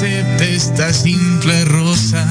[0.00, 2.24] acepte esta simple rosa.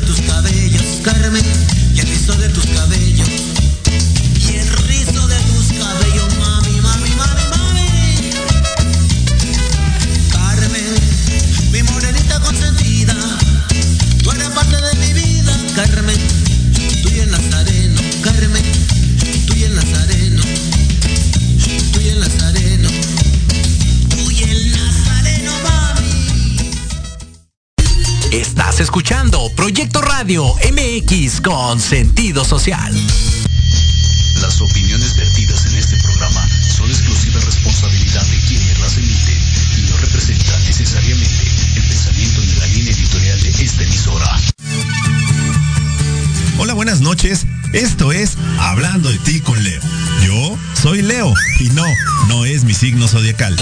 [0.00, 1.44] De tus cabellos, Carmen,
[1.94, 3.15] y el rizo de tus cabellos,
[30.26, 32.92] Radio MX con sentido social.
[34.40, 36.44] Las opiniones vertidas en este programa
[36.76, 39.38] son exclusiva responsabilidad de quienes las emiten
[39.78, 41.44] y no representan necesariamente
[41.76, 44.40] el pensamiento ni la línea editorial de esta emisora.
[46.58, 47.46] Hola, buenas noches.
[47.72, 49.80] Esto es Hablando de ti con Leo.
[50.26, 51.86] Yo soy Leo y no,
[52.26, 53.54] no es mi signo zodiacal.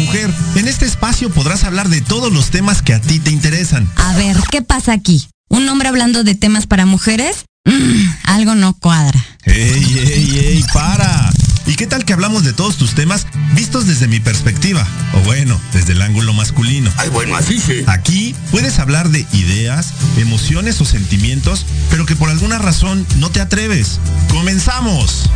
[0.00, 3.88] Mujer, en este espacio podrás hablar de todos los temas que a ti te interesan.
[3.94, 5.28] A ver, ¿qué pasa aquí?
[5.56, 7.46] ¿Un hombre hablando de temas para mujeres?
[7.64, 9.18] Mm, algo no cuadra.
[9.44, 10.64] ¡Ey, ey, ey!
[10.74, 11.30] ¡Para!
[11.66, 14.86] ¿Y qué tal que hablamos de todos tus temas vistos desde mi perspectiva?
[15.14, 16.92] O bueno, desde el ángulo masculino.
[16.98, 17.84] Ay, bueno, así sí.
[17.86, 23.40] Aquí puedes hablar de ideas, emociones o sentimientos, pero que por alguna razón no te
[23.40, 23.98] atreves.
[24.28, 25.30] ¡Comenzamos!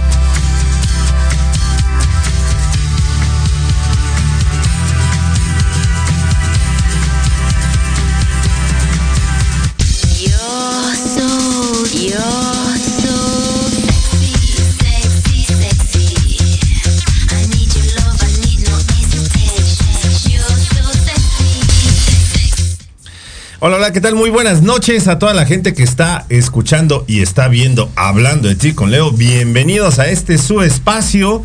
[23.63, 24.15] Hola, hola, ¿qué tal?
[24.15, 28.55] Muy buenas noches a toda la gente que está escuchando y está viendo Hablando de
[28.55, 29.11] ti con Leo.
[29.11, 31.45] Bienvenidos a este su espacio.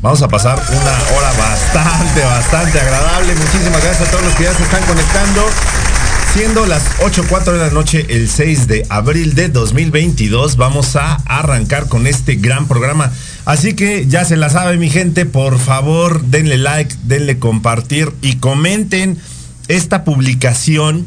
[0.00, 3.34] Vamos a pasar una hora bastante, bastante agradable.
[3.34, 5.42] Muchísimas gracias a todos los que ya se están conectando.
[6.36, 11.88] Siendo las 8.04 de la noche, el 6 de abril de 2022, vamos a arrancar
[11.88, 13.10] con este gran programa.
[13.46, 18.36] Así que ya se la sabe mi gente, por favor denle like, denle compartir y
[18.36, 19.16] comenten
[19.68, 21.06] esta publicación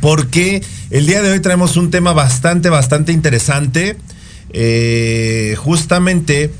[0.00, 3.98] porque el día de hoy traemos un tema bastante, bastante interesante.
[4.52, 6.50] Eh, justamente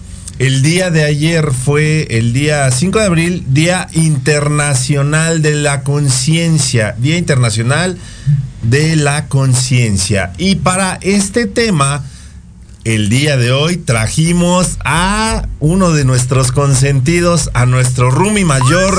[0.41, 6.95] el día de ayer fue el día 5 de abril, Día Internacional de la Conciencia,
[6.97, 7.99] Día Internacional
[8.63, 10.33] de la Conciencia.
[10.39, 12.07] Y para este tema,
[12.85, 18.99] el día de hoy trajimos a uno de nuestros consentidos, a nuestro Rumi mayor,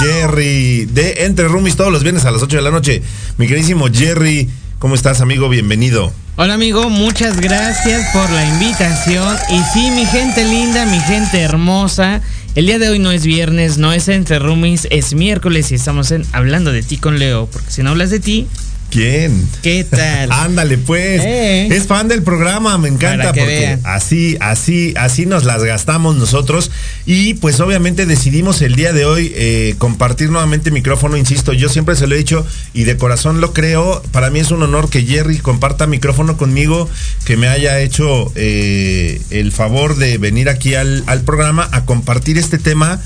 [0.00, 3.02] Jerry, de Entre Rumis todos los viernes a las 8 de la noche.
[3.38, 4.50] Mi queridísimo Jerry,
[4.82, 5.48] ¿cómo estás, amigo?
[5.48, 6.12] Bienvenido.
[6.34, 9.36] Hola amigo, muchas gracias por la invitación.
[9.48, 12.20] Y sí, mi gente linda, mi gente hermosa,
[12.56, 16.10] el día de hoy no es viernes, no es entre roomies, es miércoles y estamos
[16.10, 17.46] en hablando de ti con Leo.
[17.46, 18.48] Porque si no hablas de ti,
[18.92, 19.48] ¿Quién?
[19.62, 20.30] ¿Qué tal?
[20.32, 21.22] Ándale, pues.
[21.24, 21.68] Eh.
[21.70, 23.80] Es fan del programa, me encanta porque vean.
[23.84, 26.70] así, así, así nos las gastamos nosotros.
[27.06, 31.96] Y pues obviamente decidimos el día de hoy eh, compartir nuevamente micrófono, insisto, yo siempre
[31.96, 34.02] se lo he dicho y de corazón lo creo.
[34.12, 36.86] Para mí es un honor que Jerry comparta micrófono conmigo,
[37.24, 42.36] que me haya hecho eh, el favor de venir aquí al, al programa a compartir
[42.36, 43.00] este tema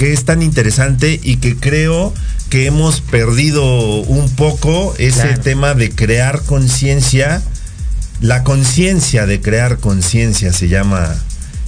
[0.00, 2.14] que es tan interesante y que creo
[2.48, 3.62] que hemos perdido
[4.00, 5.40] un poco ese Claro.
[5.42, 7.42] tema de crear conciencia.
[8.22, 11.14] La conciencia de crear conciencia se llama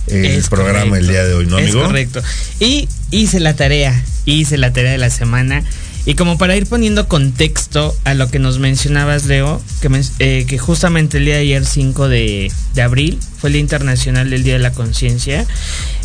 [0.06, 0.96] el Es programa correcto.
[0.96, 2.23] el día de hoy, ¿no, Es correcto.
[2.58, 5.62] Y hice la tarea, hice la tarea de la semana.
[6.04, 11.19] Y como para ir poniendo contexto a lo que nos mencionabas, Leo, que, eh, justamente
[11.19, 12.50] el día de ayer, 5 de,
[12.82, 15.46] abril, fue el Día Internacional del Día de la Conciencia.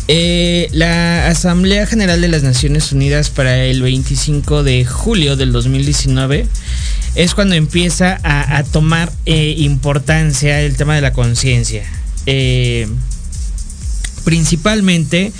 [0.06, 6.46] eh, la Asamblea General de las Naciones Unidas para el 25 de julio del 2019
[7.14, 11.82] es cuando empieza a, tomar eh, importancia el tema de la conciencia.
[14.24, 15.32] Principalmente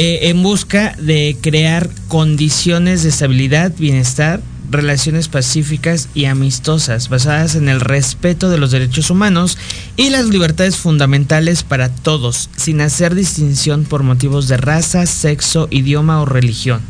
[0.00, 4.40] eh, en busca de crear condiciones de estabilidad, bienestar,
[4.70, 9.58] relaciones pacíficas y amistosas basadas en el respeto de los derechos humanos
[9.96, 16.22] y las libertades fundamentales para todos, sin hacer distinción por motivos de raza, sexo, idioma
[16.22, 16.80] o religión.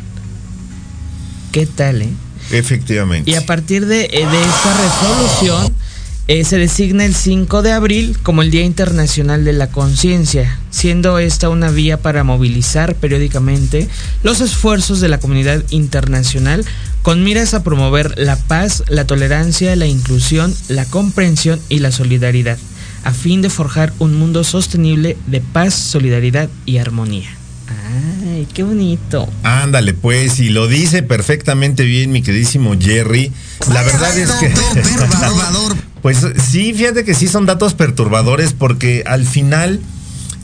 [1.51, 2.11] ¿Qué tal, eh?
[2.51, 3.31] Efectivamente.
[3.31, 5.75] Y a partir de, de esta resolución,
[6.29, 11.19] eh, se designa el 5 de abril como el Día Internacional de la Conciencia, siendo
[11.19, 13.89] esta una vía para movilizar periódicamente
[14.23, 16.67] los esfuerzos de la comunidad internacional
[17.01, 22.59] con miras a promover la paz, la tolerancia, la inclusión, la comprensión y la solidaridad,
[23.05, 27.31] a fin de forjar un mundo sostenible de paz, solidaridad y armonía.
[28.27, 29.31] ¡Ay, qué bonito!
[29.45, 33.33] Ándale, pues, y lo dice perfectamente bien mi queridísimo Jerry.
[33.73, 34.53] La verdad es que...
[36.03, 39.81] Pues sí, fíjate que sí son datos perturbadores porque al final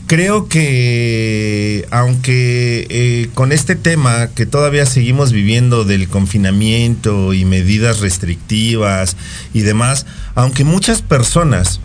[0.07, 7.99] creo que aunque eh, con este tema que todavía seguimos viviendo del confinamiento y medidas
[8.01, 9.15] restrictivas
[9.53, 10.05] y demás,
[10.35, 11.79] aunque muchas personas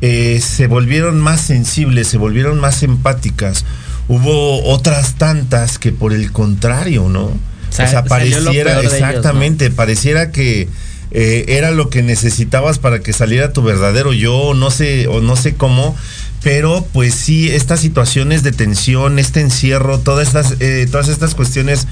[0.00, 3.64] eh, se volvieron más sensibles, se volvieron más empáticas,
[4.08, 7.30] hubo otras tantas que por el contrario, ¿no?
[7.70, 8.72] Sa- o sea, pareciera,
[9.06, 10.68] exactamente, pareciera que
[11.10, 15.36] eh, era lo que necesitabas para que saliera tu verdadero yo, no sé, o no
[15.36, 15.96] sé cómo,
[16.42, 21.86] pero pues sí, estas situaciones de tensión, este encierro, todas estas, eh, todas estas cuestiones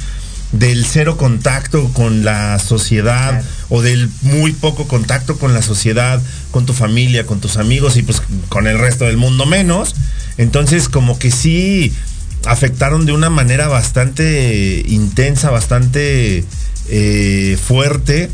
[0.52, 3.46] del cero contacto con la sociedad Claro.
[3.70, 6.20] o del muy poco contacto con la sociedad,
[6.50, 9.94] con tu familia, con tus amigos y pues con el resto del mundo menos.
[10.36, 11.92] Entonces como que sí
[12.44, 16.44] afectaron de una manera bastante intensa, bastante
[16.90, 18.28] eh, fuerte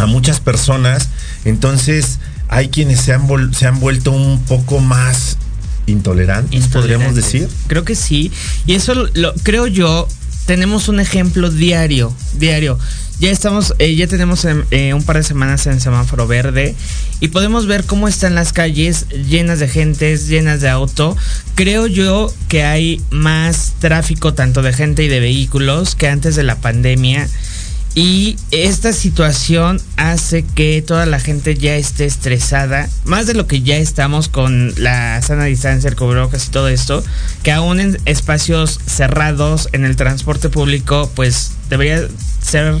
[0.00, 1.08] a muchas personas.
[1.44, 2.18] Entonces
[2.48, 5.36] hay quienes se han, se han vuelto un poco más
[5.86, 7.48] intolerantes, podríamos decir.
[7.66, 8.30] Creo que sí.
[8.66, 10.06] Y eso lo, lo- creo yo.
[10.46, 12.76] Tenemos un ejemplo diario, diario.
[13.20, 16.74] Ya estamos, eh, ya tenemos em, eh, un par de semanas en semáforo verde
[17.20, 21.16] y podemos ver cómo están las calles llenas de gentes, llenas de auto.
[21.54, 26.42] Creo yo que hay más tráfico tanto de gente y de vehículos que antes de
[26.44, 27.28] la pandemia.
[27.94, 33.62] Y esta situación hace que toda la gente ya esté estresada, más de lo que
[33.62, 37.02] ya estamos con la sana distancia, el cubrebocas y todo esto,
[37.42, 42.06] que aún en espacios cerrados, en el transporte público, pues debería
[42.40, 42.76] ser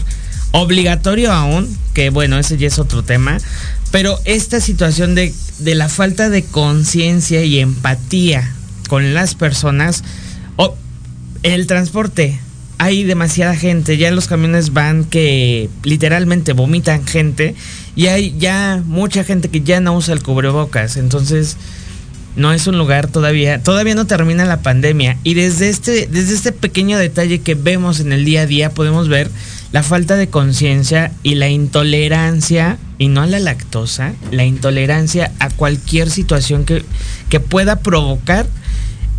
[0.52, 3.38] obligatorio aún, que bueno, ese ya es otro tema,
[3.90, 8.48] pero esta situación de, de la falta de conciencia y empatía
[8.88, 10.04] con las personas,
[10.54, 10.76] o
[11.42, 12.38] el transporte,
[12.80, 17.54] hay demasiada gente, ya los camiones van que literalmente vomitan gente
[17.94, 21.58] y hay ya mucha gente que ya no usa el cubrebocas, entonces
[22.36, 26.52] no es un lugar todavía, todavía no termina la pandemia y desde este desde este
[26.52, 29.30] pequeño detalle que vemos en el día a día podemos ver
[29.72, 35.50] la falta de conciencia y la intolerancia y no a la lactosa, la intolerancia a
[35.50, 36.82] cualquier situación que
[37.28, 38.46] que pueda provocar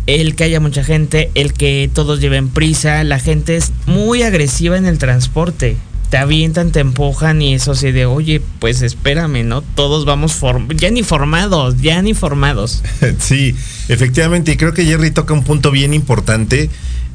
[0.06, 4.76] el que haya mucha gente, el que todos lleven prisa, la gente es muy agresiva
[4.76, 5.76] en el transporte.
[6.10, 9.62] Te avientan, te empujan y eso así de, oye, pues espérame, ¿no?
[9.62, 10.38] Todos vamos
[10.76, 12.82] ya ni formados, ya ni formados.
[13.18, 13.54] Sí,
[13.88, 16.68] efectivamente, y creo que Jerry toca un punto bien importante.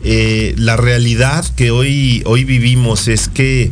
[0.03, 3.72] Eh, la realidad que hoy, hoy vivimos es que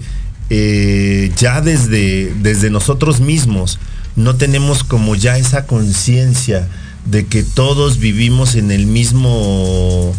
[0.50, 3.80] eh, ya desde, desde nosotros mismos
[4.16, 6.68] no tenemos como ya esa conciencia
[7.06, 10.14] de que todos vivimos en el mismo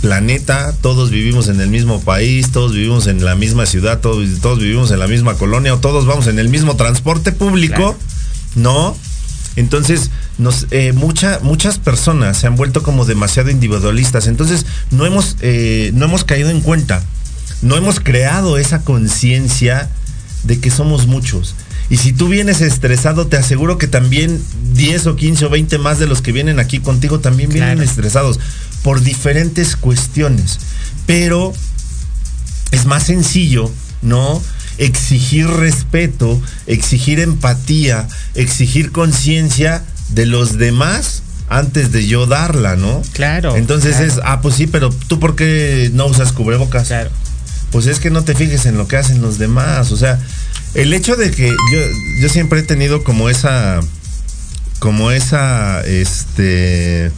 [0.00, 4.58] planeta, todos vivimos en el mismo país, todos vivimos en la misma ciudad, todos, todos
[4.58, 7.96] vivimos en la misma colonia, o todos vamos en el mismo transporte público, Claro.
[8.56, 8.96] ¿no?
[9.54, 14.26] Entonces, nos, eh, mucha- muchas personas se han vuelto como demasiado individualistas.
[14.26, 17.04] Entonces, no hemos, eh, no hemos caído en cuenta,
[17.60, 19.88] no hemos creado esa conciencia
[20.44, 21.54] de que somos muchos.
[21.92, 25.98] Y si tú vienes estresado, te aseguro que también 10 o 15 o 20 más
[25.98, 28.40] de los que vienen aquí contigo también vienen estresados
[28.82, 30.58] por diferentes cuestiones.
[31.04, 31.52] Pero
[32.70, 33.70] es más sencillo,
[34.00, 34.42] ¿no?
[34.78, 43.02] Exigir respeto, exigir empatía, exigir conciencia de los demás antes de yo darla, ¿no?
[43.12, 44.12] Claro, Entonces claro.
[44.14, 46.86] es, ah, pues sí, pero tú por qué no usas cubrebocas?
[46.86, 47.10] Claro.
[47.70, 49.92] Pues es que no te fijes en lo que hacen los demás.
[49.92, 50.18] O sea,
[50.74, 51.80] el hecho de que yo,
[52.20, 53.80] yo siempre he tenido como esa,
[54.78, 57.10] como esa, este,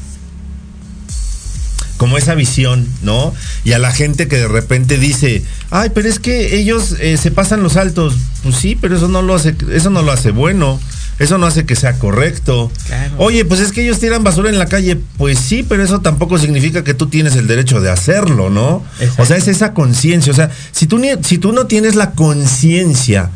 [1.97, 3.33] como esa visión, ¿no?
[3.65, 7.31] Y a la gente que de repente dice, ay, pero es que ellos eh, se
[7.31, 8.17] pasan los altos.
[8.43, 10.81] Pues sí, pero eso no lo hace, eso no lo hace bueno.
[11.17, 12.73] Eso no hace que sea correcto.
[12.89, 13.15] Claro.
[13.19, 14.99] Oye, pues es que ellos tiran basura en la calle.
[15.17, 18.85] Pues sí, pero eso tampoco significa que tú tienes el derecho de hacerlo, ¿no?
[18.99, 19.23] Exacto.
[19.23, 20.33] O sea, es esa conciencia.
[20.33, 23.31] O sea, si tú, si tú no tienes la conciencia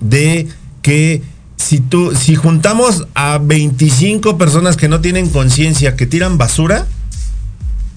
[0.00, 0.48] de
[0.82, 1.22] que
[1.56, 6.86] si tú, si juntamos a 25 personas que no tienen conciencia que tiran basura,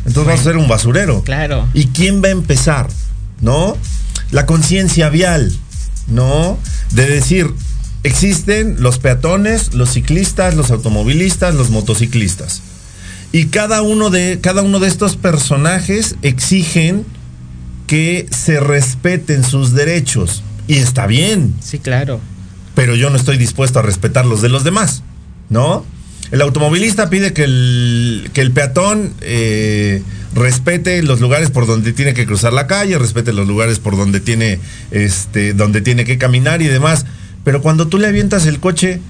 [0.05, 1.23] entonces vas a ser un basurero.
[1.23, 1.67] Claro.
[1.73, 2.87] ¿Y quién va a empezar?
[3.39, 3.77] ¿No?
[4.31, 5.55] La conciencia vial,
[6.07, 6.57] ¿no?
[6.91, 7.53] De decir,
[8.03, 12.61] existen los peatones, los ciclistas, los automovilistas, los motociclistas.
[13.31, 17.05] Y cada uno de, cada uno de estos personajes exigen
[17.87, 20.43] que se respeten sus derechos.
[20.71, 22.21] Y está bien Sí, claro.
[22.75, 25.03] pero yo no estoy dispuesto a respetar los de los demás,
[25.49, 25.85] ¿no?
[26.31, 30.01] El automovilista pide que el, que el peatón eh,
[30.33, 34.21] respete los lugares por donde tiene que cruzar la calle, respete los lugares por donde
[34.21, 34.59] tiene,
[34.91, 37.05] este, donde tiene que caminar y demás.
[37.43, 39.01] Pero cuando tú le avientas el coche,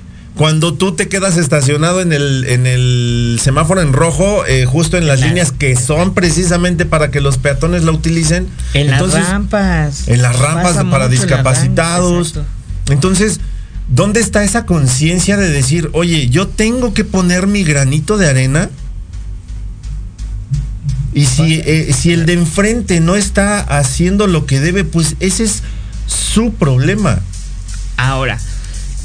[0.41, 5.05] cuando tú te quedas estacionado en el, en el semáforo en rojo, eh, justo en
[5.05, 5.29] las Claro.
[5.29, 10.07] líneas que son precisamente para que los peatones la utilicen, En entonces- las rampas.
[10.07, 12.39] en las rampas para discapacitados.
[12.89, 13.39] Entonces,
[13.87, 18.71] ¿dónde está esa conciencia de decir, oye, yo tengo que poner mi granito de arena?
[21.13, 25.43] Y si, eh, si el de enfrente no está haciendo lo que debe, pues ese
[25.43, 25.61] es
[26.07, 27.19] su problema.
[27.97, 28.39] Ahora,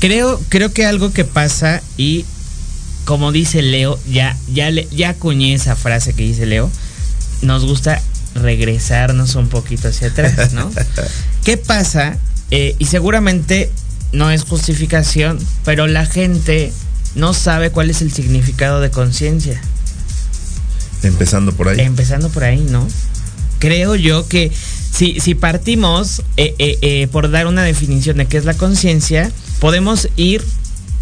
[0.00, 2.24] creo, creo que algo que pasa y
[3.04, 6.70] como dice Leo, ya, ya, ya acuñé esa frase que dice Leo,
[7.42, 8.02] nos gusta
[8.34, 10.70] regresarnos un poquito hacia atrás, ¿no?
[11.44, 12.18] ¿Qué pasa?
[12.50, 13.70] Eh, y seguramente
[14.12, 16.72] no es justificación, pero la gente
[17.14, 19.60] no sabe cuál es el significado de conciencia.
[21.02, 21.80] Empezando por ahí.
[21.80, 22.86] Empezando por ahí, ¿no?
[23.58, 24.50] Creo yo que
[24.92, 29.30] si, si partimos eh, eh, eh, por dar una definición de qué es la conciencia,
[29.60, 30.42] podemos ir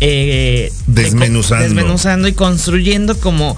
[0.00, 1.64] eh, de- Desmenuzando.
[1.64, 3.56] desmenuzando y construyendo como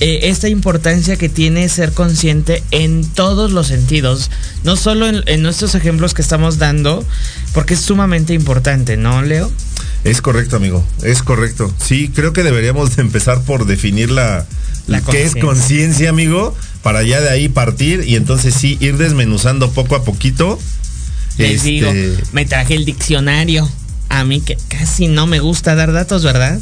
[0.00, 4.30] eh, esta importancia que tiene ser consciente en todos los sentidos,
[4.64, 7.04] no solo en, en nuestros ejemplos que estamos dando,
[7.52, 9.50] porque es sumamente importante, ¿no, Leo?
[10.02, 10.84] Es correcto, amigo.
[11.02, 11.72] Es correcto.
[11.82, 14.46] Sí, creo que deberíamos de empezar por definir la,
[14.86, 15.40] La qué es conciencia.
[15.42, 20.58] conciencia, amigo, para ya de ahí partir y entonces sí ir desmenuzando poco a poquito.
[21.38, 21.92] Les Este, digo,
[22.32, 23.70] me traje el diccionario.
[24.14, 26.60] A mí que casi no me gusta dar datos, ¿verdad?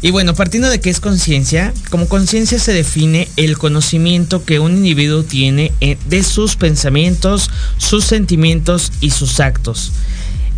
[0.00, 4.76] Y bueno, partiendo de qué es conciencia, como conciencia se define el conocimiento que un
[4.76, 9.92] individuo tiene eh, de sus pensamientos, sus sentimientos y sus actos.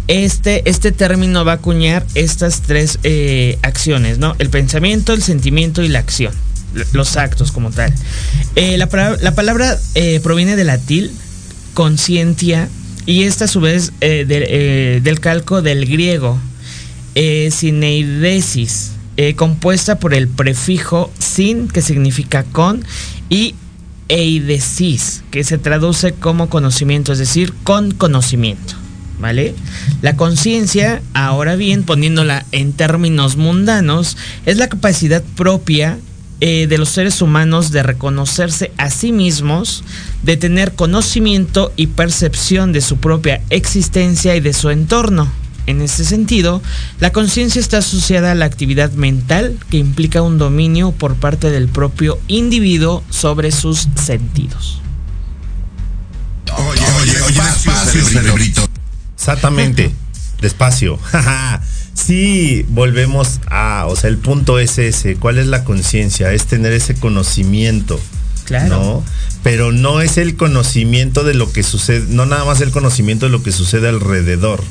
[0.09, 4.35] Este, este término va a acuñar estas tres eh, acciones, ¿no?
[4.39, 6.35] El pensamiento, el sentimiento y la acción.
[6.93, 7.95] Los actos como tal.
[8.57, 11.11] Eh, la, palabra- la palabra eh, proviene del latín
[11.73, 12.69] conscientia
[13.07, 16.39] y esta a su vez eh, del- eh, del calco del griego
[17.15, 22.85] eh, cineidesis, eh, compuesta por el prefijo sin, que significa con,
[23.31, 23.55] y
[24.09, 28.75] eidesis, que se traduce como conocimiento, es decir, con conocimiento.
[29.21, 29.55] ¿Vale?
[30.03, 35.99] La conciencia, ahora bien, poniéndola en términos mundanos, es la capacidad propia
[36.47, 39.83] eh, de los seres humanos de reconocerse a sí mismos,
[40.23, 45.33] de tener conocimiento y percepción de su propia existencia y de su entorno.
[45.67, 46.61] En este sentido,
[47.01, 51.67] la conciencia está asociada a la actividad mental que implica un dominio por parte del
[51.67, 54.83] propio individuo sobre sus sentidos.
[56.59, 58.69] Oye, oye, oye, despacio, cerebrito.
[59.17, 59.95] Exactamente.
[60.43, 60.99] Despacio.
[61.95, 65.17] sí, volvemos a, o sea, el punto es ese.
[65.17, 66.33] ¿Cuál es la conciencia?
[66.33, 67.99] Es tener ese conocimiento.
[68.45, 68.69] Claro.
[68.77, 69.05] ¿no?
[69.43, 73.33] pero no es el conocimiento de lo que sucede, no nada más el conocimiento de
[73.33, 74.63] lo que sucede alrededor.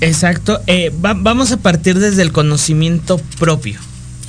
[0.00, 0.60] Exacto.
[0.68, 3.80] Eh, va- vamos a partir desde el conocimiento propio.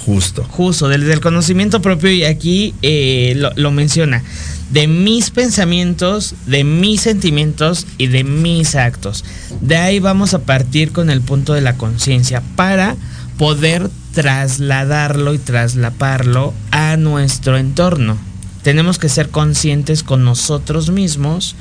[0.06, 0.44] Justo.
[0.44, 4.24] Justo, desde el conocimiento propio y aquí eh, lo, lo menciona.
[4.72, 9.26] De mis pensamientos, de mis sentimientos y de mis actos.
[9.62, 12.96] De ahí vamos a partir con el punto de la conciencia para
[13.38, 18.18] poder trasladarlo y traslaparlo a nuestro entorno.
[18.64, 21.56] Tenemos que ser conscientes con nosotros mismos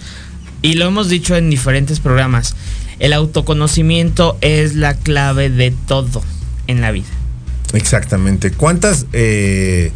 [0.61, 2.57] y lo hemos dicho en diferentes programas.
[2.99, 6.23] El autoconocimiento es la clave de todo
[6.66, 7.17] en la vida.
[7.72, 8.50] Exactamente.
[8.50, 9.92] ¿Cuántas, eh,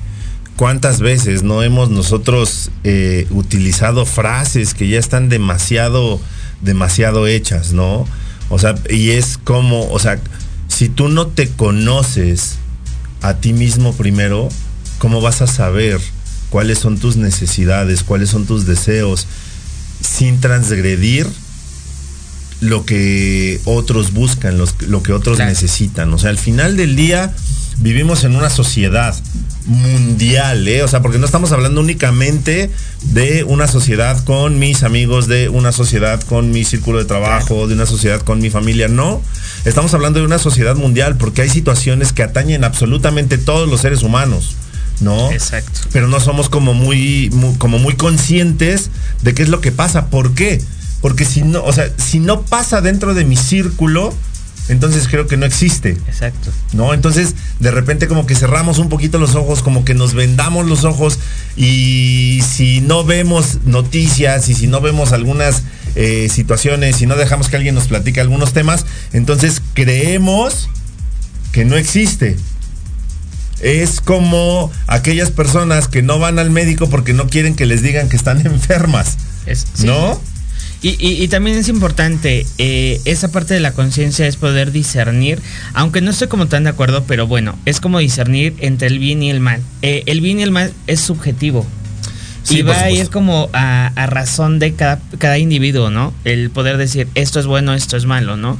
[0.57, 6.21] cuántas veces no hemos nosotros eh, utilizado frases que ya están demasiado,
[6.61, 8.07] demasiado hechas, ¿no?
[8.51, 10.19] O sea, y es como, o sea,
[10.69, 12.57] si tú no te conoces
[13.23, 14.49] a ti mismo primero,
[14.99, 16.01] ¿cómo vas a saber
[16.51, 19.27] cuáles son tus necesidades, cuáles son tus deseos,
[20.03, 21.27] sin transgredir
[22.61, 25.51] lo que otros buscan, los- lo que otros Claro.
[25.51, 26.13] necesitan.
[26.15, 27.35] O sea, al final del día
[27.83, 29.15] vivimos en una sociedad
[29.67, 30.83] mundial, ¿eh?
[30.83, 32.71] O sea, porque no estamos hablando únicamente
[33.03, 37.75] de una sociedad con mis amigos, de una sociedad con mi círculo de trabajo, de
[37.75, 39.21] una sociedad con mi familia, no.
[39.65, 44.03] Estamos hablando de una sociedad mundial porque hay situaciones que atañen absolutamente todos los seres
[44.03, 44.57] humanos,
[45.01, 45.31] ¿no?
[45.33, 45.81] Exacto.
[45.93, 48.91] pero no somos como muy, mu- como muy conscientes
[49.23, 50.07] de qué es lo que pasa.
[50.07, 50.61] ¿Por qué?
[51.01, 54.15] Porque si no, o sea, si no pasa dentro de mi círculo,
[54.69, 55.91] entonces creo que no existe.
[56.09, 56.51] Exacto.
[56.73, 56.95] ¿No?
[56.95, 60.85] Entonces, de repente como que cerramos un poquito los ojos, como que nos vendamos los
[60.85, 61.19] ojos
[61.57, 65.63] y si no vemos noticias y si no vemos algunas
[65.95, 70.69] eh, situaciones, si no dejamos que alguien nos platique algunos temas, entonces creemos
[71.53, 72.37] que no existe.
[73.61, 78.09] Es como aquellas personas que no van al médico porque no quieren que les digan
[78.09, 79.17] que están enfermas.
[79.47, 79.87] Es- sí.
[79.87, 80.21] ¿No?
[80.83, 85.41] Y, y- y también es importante, eh, esa parte de la conciencia es poder discernir,
[85.75, 89.23] aunque no estoy como tan de acuerdo, pero bueno, es como discernir entre el bien
[89.23, 89.61] y el mal.
[89.83, 91.65] Eh, el bien y el mal es subjetivo.
[92.43, 93.03] Sí, y va supuesto.
[93.03, 96.13] es como a, a razón de cada, cada individuo, ¿no?
[96.25, 98.59] El poder decir esto es bueno, esto es malo, ¿no?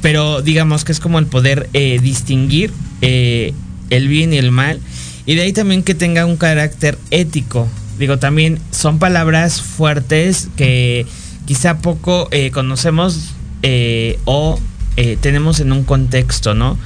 [0.00, 2.72] Pero digamos que es como el poder eh, distinguir
[3.02, 3.52] eh,
[3.90, 4.78] el bien y el mal.
[5.26, 7.68] Y de ahí también que tenga un carácter ético.
[7.98, 11.06] Digo, también son palabras fuertes que
[11.46, 14.58] quizá poco eh, conocemos eh, o
[14.96, 16.78] eh, tenemos en un contexto, ¿no?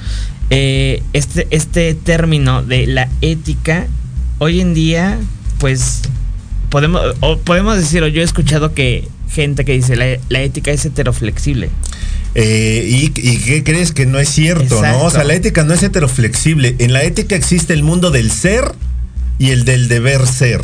[0.49, 3.85] Este, este término de la ética,
[4.39, 5.19] hoy en día,
[5.59, 6.01] pues
[6.71, 10.71] podemos, o podemos decir, o yo he escuchado que gente que dice la, la ética
[10.71, 11.69] es heteroflexible.
[12.35, 15.03] Eh, y, y qué crees que no es cierto, ¿no?
[15.03, 16.75] O sea, la ética no es heteroflexible.
[16.79, 18.73] En la ética existe el mundo del ser
[19.39, 20.61] y el del deber ser.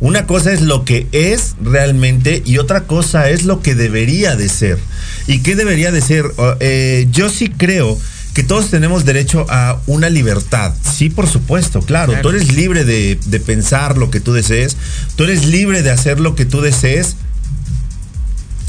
[0.00, 4.48] Una cosa es lo que es realmente y otra cosa es lo que debería de
[4.48, 4.78] ser.
[5.26, 6.24] ¿Y qué debería de ser?
[6.60, 7.98] Eh, yo sí creo
[8.32, 10.72] que todos tenemos derecho a una libertad.
[10.82, 12.12] Sí, por supuesto, claro.
[12.12, 12.22] Claro.
[12.22, 14.76] Tú eres libre de, de pensar lo que tú desees.
[15.16, 17.16] Tú eres libre de hacer lo que tú desees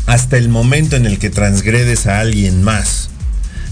[0.05, 3.09] hasta el momento en el que transgredes a alguien más,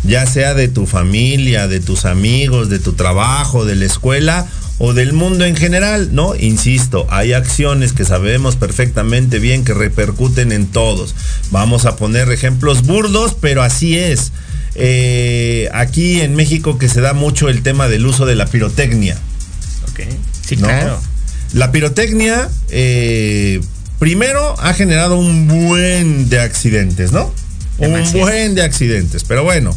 [0.04, 4.48] ya sea de tu familia, de tus amigos, de tu trabajo, de la escuela
[4.80, 6.36] o del mundo en general, ¿no?
[6.36, 11.14] Insisto, hay acciones que sabemos perfectamente bien que repercuten en todos.
[11.52, 14.32] Vamos a poner ejemplos burdos, pero así es.
[14.76, 19.18] Eh, aquí en México que se da mucho el tema del uso de la pirotecnia.
[19.92, 20.00] Ok.
[20.48, 20.68] Sí, ¿no?
[20.68, 21.02] claro.
[21.54, 23.60] La pirotecnia, eh,
[24.00, 27.34] primero, ha generado un buen de accidentes, ¿no?
[27.80, 29.26] Un buen de accidentes.
[29.26, 29.76] Pero bueno,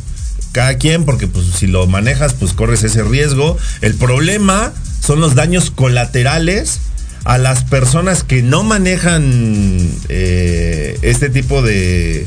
[0.53, 3.57] cada quien, porque pues si lo manejas, pues corres ese riesgo.
[3.81, 4.73] El problema
[5.05, 6.79] son los daños colaterales
[7.25, 12.27] a las personas que no manejan eh, este tipo de,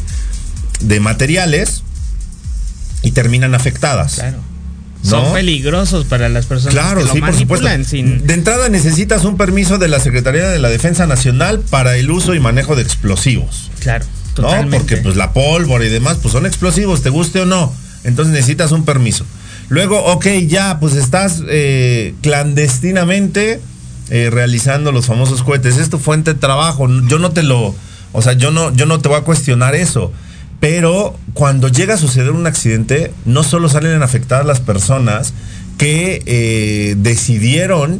[0.81, 1.83] de materiales
[3.01, 4.15] y terminan afectadas.
[4.15, 4.38] Claro.
[5.03, 5.09] ¿No?
[5.11, 7.65] Son peligrosos para las personas Claro, que lo sí, por supuesto.
[7.67, 8.25] manipulan sin...
[8.25, 12.33] De entrada necesitas un permiso de la Secretaría de la Defensa Nacional para el uso
[12.33, 13.69] y manejo de explosivos.
[13.79, 14.33] Claro, ¿No?
[14.33, 14.77] totalmente.
[14.77, 17.71] Porque pues la pólvora y demás, pues son explosivos, te guste o no.
[18.03, 19.25] Entonces necesitas un permiso.
[19.69, 23.60] Luego, ok, ya, pues estás eh, clandestinamente
[24.10, 25.78] eh, realizando los famosos cohetes.
[25.78, 26.88] Es tu fuente de trabajo.
[27.08, 27.75] Yo no te lo.
[28.12, 30.12] O sea, yo no, yo no te voy a cuestionar eso.
[30.60, 35.34] Pero cuando llega a suceder un accidente, no solo salen afectadas las personas
[35.78, 37.99] que eh, decidieron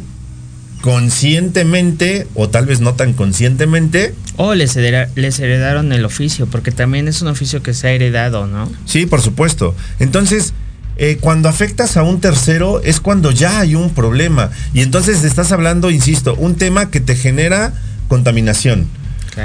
[0.80, 6.70] conscientemente, o tal vez no tan conscientemente, O les, hereda- les heredaron el oficio, porque
[6.70, 8.70] también es un oficio que se ha heredado, ¿no?
[8.84, 9.74] Sí, por supuesto.
[9.98, 10.52] Entonces,
[10.96, 14.50] eh, cuando afectas a un tercero es cuando ya hay un problema.
[14.72, 17.72] Y entonces estás hablando, insisto, un tema que te genera
[18.08, 18.88] contaminación.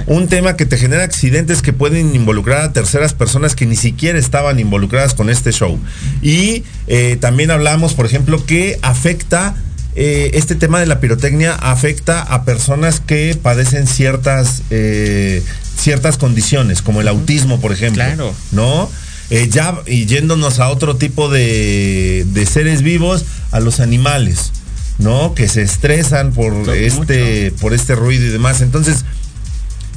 [0.07, 4.17] Un tema que te genera accidentes que pueden involucrar a terceras personas que ni siquiera
[4.17, 5.77] estaban involucradas con este show.
[6.21, 9.55] Y eh, también hablamos, por ejemplo, que afecta,
[9.95, 15.43] eh, este tema de la pirotecnia afecta a personas que padecen ciertas, eh,
[15.77, 18.03] ciertas condiciones, como el autismo, por ejemplo.
[18.03, 18.33] Claro.
[18.51, 18.89] ¿No?
[19.31, 24.51] Eh, ya y yéndonos a otro tipo de, de seres vivos, a los animales,
[24.99, 25.33] ¿no?
[25.33, 28.61] Que se estresan por este, por este ruido y demás.
[28.61, 29.05] Entonces,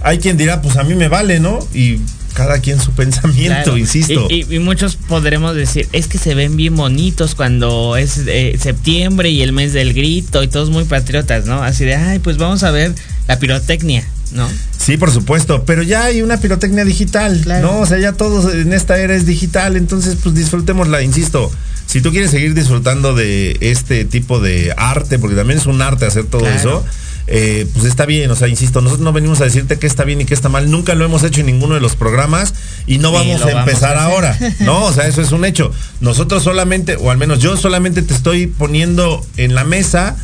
[0.02, 1.58] hay quien dirá, pues a mí me vale, ¿no?
[1.74, 1.98] Y
[2.34, 3.76] cada quien su pensamiento, Claro.
[3.78, 4.26] insisto.
[4.30, 8.56] Y, y- y muchos podremos decir, es que se ven bien bonitos cuando es eh,
[8.60, 11.62] septiembre y el mes del grito y todos muy patriotas, ¿no?
[11.62, 12.94] Así de, ay, pues vamos a ver
[13.28, 14.46] la pirotecnia, ¿no?
[14.76, 17.72] Sí, por supuesto, pero ya hay una pirotecnia digital, Claro.
[17.72, 17.78] ¿no?
[17.80, 21.50] O sea, ya todo en esta era es digital, entonces pues disfrutémosla, insisto.
[21.86, 26.04] Si tú quieres seguir disfrutando de este tipo de arte, porque también es un arte
[26.06, 26.56] hacer todo Claro.
[26.58, 26.84] eso,
[27.26, 30.20] eh, pues está bien, o sea, insisto, nosotros no venimos a decirte qué está bien
[30.20, 32.52] y qué está mal, nunca lo hemos hecho en ninguno de los programas
[32.86, 34.84] y no vamos a vamos empezar a ahora, ¿no?
[34.84, 35.70] O sea, eso es un hecho.
[36.00, 40.16] Nosotros solamente, o al menos yo solamente te estoy poniendo en la mesa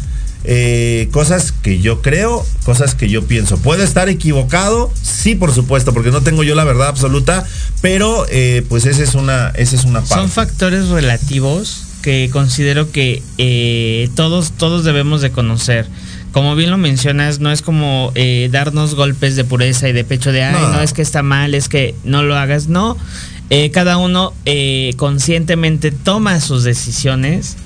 [0.45, 3.59] eh, cosas que yo creo, cosas que yo pienso.
[3.59, 4.93] ¿Puedo estar equivocado?
[5.03, 7.45] Sí, por supuesto, porque no tengo yo la verdad absoluta,
[7.83, 10.15] pero eh, pues esa es una, esa es una parte.
[10.15, 15.87] Son factores relativos que considero que eh, todos, todos debemos de conocer.
[16.33, 20.31] Como bien lo mencionas, no es como eh, darnos golpes de pureza y de pecho
[20.33, 20.73] de, ay, No.
[20.75, 22.69] no, es que está mal, es que no lo hagas.
[22.69, 22.97] No,
[23.53, 27.57] Eh, cada uno eh, conscientemente toma sus decisiones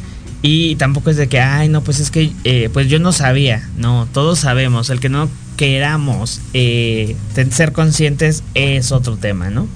[0.46, 3.66] y tampoco es de que, ay, no, pues es que, eh, pues yo no sabía.
[3.78, 4.90] No, todos sabemos.
[4.90, 7.16] El que no queramos eh,
[7.50, 9.66] ser conscientes es otro tema, ¿no?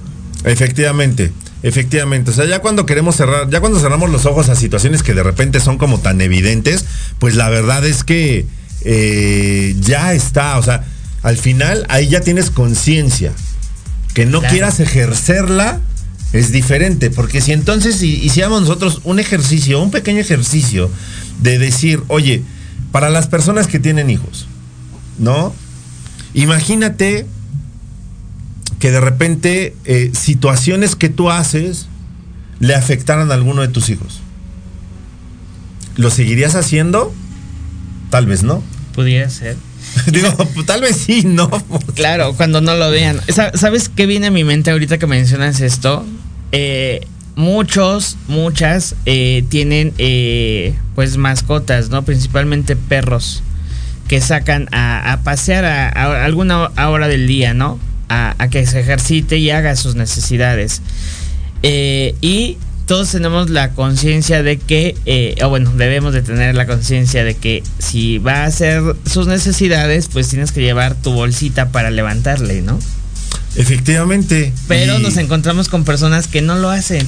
[0.45, 2.33] Efectivamente, efectivamente.
[2.33, 5.23] O sea, ya cuando queremos cerrar, ya cuando cerramos los ojos a situaciones que de
[5.23, 6.85] repente son como tan evidentes,
[7.19, 8.45] pues la verdad es que
[8.85, 10.59] eh, ya está.
[10.59, 10.85] O sea,
[11.23, 13.33] al final ahí ya tienes conciencia.
[14.13, 14.53] Que no Claro.
[14.53, 15.81] quieras ejercerla
[16.33, 17.11] es diferente.
[17.11, 20.91] Porque si entonces hiciéramos nosotros un ejercicio, un pequeño ejercicio
[21.43, 22.43] de decir, oye,
[22.93, 24.47] para las personas que tienen hijos,
[25.19, 25.53] ¿no?
[26.35, 27.27] Imagínate
[28.79, 31.87] que de repente eh, situaciones que tú haces
[32.61, 34.21] le afectaran a alguno de tus hijos.
[35.97, 37.13] ¿Lo seguirías haciendo?
[38.11, 38.63] Tal vez no.
[38.95, 39.57] Pudiera ser.
[40.13, 41.51] Digo, pues, tal vez sí, no.
[41.95, 43.21] Claro, cuando no lo vean.
[43.29, 46.05] Sa- ¿Sabes qué viene a mi mente ahorita que mencionas esto?
[46.53, 47.07] Eh,
[47.37, 52.05] muchos, muchas eh, tienen eh, pues mascotas, ¿no?
[52.05, 53.43] Principalmente perros
[54.09, 57.79] que sacan a, pasear a, alguna hora del día, ¿no?
[58.09, 60.81] A, que se ejercite y haga sus necesidades.
[61.63, 62.57] Y
[62.87, 67.63] todos tenemos la conciencia de que, o bueno, debemos de tener la conciencia de que
[67.79, 72.79] si va a hacer sus necesidades, pues tienes que llevar tu bolsita para levantarle, ¿no?
[73.57, 74.53] Efectivamente.
[74.69, 77.07] Pero Y- nos encontramos con personas que no lo hacen.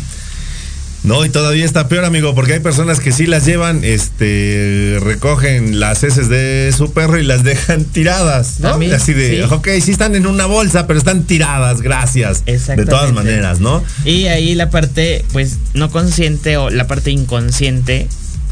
[1.03, 5.81] No, y todavía está peor, amigo, porque hay personas que sí las llevan, este, recogen
[5.81, 8.73] las heces de su perro y las dejan tiradas, ¿no?
[8.73, 9.43] También, Así de, sí.
[9.51, 12.45] ok, sí están en una bolsa, pero están tiradas, gracias.
[12.45, 13.83] De todas maneras, ¿no?
[14.05, 18.07] Y ahí la parte, pues, no consciente o la parte inconsciente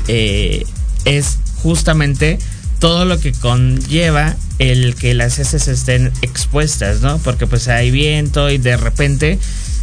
[0.06, 0.64] eh,
[1.04, 2.38] es justamente
[2.78, 7.18] todo lo que conlleva el que las heces estén expuestas, ¿no?
[7.18, 9.38] Porque pues hay viento y de repente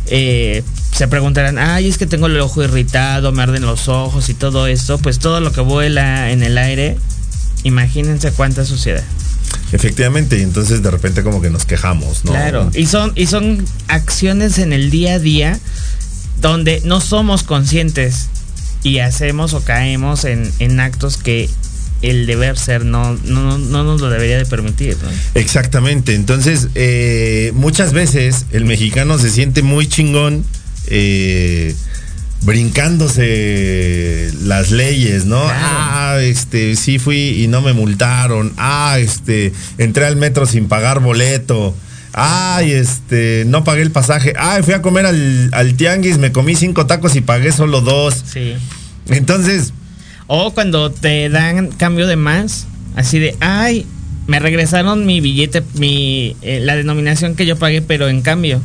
[0.08, 4.34] eh, se preguntarán, ay, es que tengo el ojo irritado, me arden los ojos y
[4.34, 6.98] todo esto, pues todo lo que vuela en el aire,
[7.64, 9.04] imagínense cuánta suciedad.
[9.72, 12.32] Efectivamente, y entonces de repente como que nos quejamos, ¿no?
[12.32, 15.60] Claro, y son, y son acciones en el día a día
[16.40, 18.28] donde no somos conscientes
[18.84, 21.50] y hacemos o caemos en, en actos que
[22.02, 24.98] el deber ser no, no, no nos lo debería de permitir.
[25.02, 25.10] ¿no?
[25.34, 26.16] Exactamente.
[26.16, 30.44] Entonces, eh, muchas veces el mexicano se siente muy chingón
[30.88, 31.76] eh,
[32.44, 35.44] brincándose las leyes, ¿no?
[35.44, 35.60] Claro.
[35.60, 38.54] Ah, este, sí fui y no me multaron.
[38.58, 41.76] Ah, este, entré al metro sin pagar boleto.
[42.14, 44.34] Ay, este, no pagué el pasaje.
[44.38, 48.24] Ay, fui a comer al, al tianguis, me comí cinco tacos y pagué solo dos.
[48.32, 48.54] Sí.
[49.10, 49.74] Entonces,
[50.28, 53.86] O cuando te dan cambio de más, así de, ay,
[54.28, 58.62] me regresaron mi billete, mi eh, la denominación que yo pagué, pero en cambio.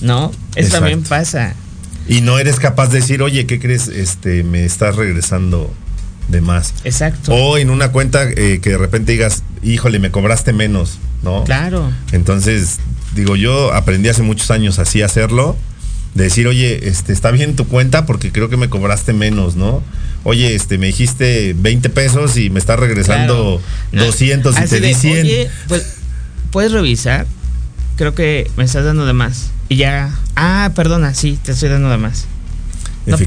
[0.00, 0.30] ¿No?
[0.30, 0.76] Eso Exacto.
[0.78, 1.54] también pasa.
[2.08, 3.88] y no eres capaz de decir, oye, ¿qué crees?
[3.88, 5.72] Este, me estás regresando
[6.28, 6.74] de más.
[6.84, 7.32] Exacto.
[7.34, 11.44] O en una cuenta eh, que de repente digas, híjole, me cobraste menos, ¿no?
[11.44, 11.90] Claro.
[12.12, 12.78] Entonces,
[13.14, 15.56] digo, yo aprendí hace muchos años así a hacerlo.
[16.14, 19.82] De decir, oye, este, está bien tu cuenta porque creo que me cobraste menos, ¿no?
[20.26, 24.06] Oye, este, me dijiste 20 pesos y me estás regresando Claro.
[24.06, 25.20] 200 y Así te de, di 100.
[25.20, 25.86] Oye, pues,
[26.50, 27.26] ¿puedes revisar?
[27.96, 29.50] Creo que me estás dando de más.
[29.68, 30.10] Y ya.
[30.34, 32.26] Ah, perdona, sí, te estoy dando de más.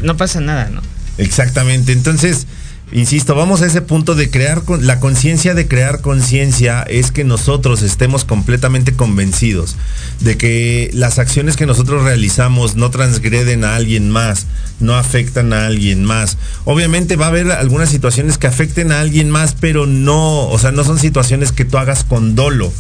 [0.04, 0.82] No pasa nada, ¿no?
[1.18, 1.94] Exactamente.
[1.94, 2.46] Entonces,
[2.92, 7.24] insisto, vamos a ese punto de crear con- la conciencia de crear conciencia es que
[7.24, 9.76] nosotros estemos completamente convencidos
[10.20, 14.48] de que las acciones que nosotros realizamos no transgreden a alguien más,
[14.80, 16.38] no afectan a alguien más.
[16.66, 20.72] Obviamente va a haber algunas situaciones que afecten a alguien más, pero no, o sea,
[20.72, 22.72] no son situaciones que tú hagas con dolo.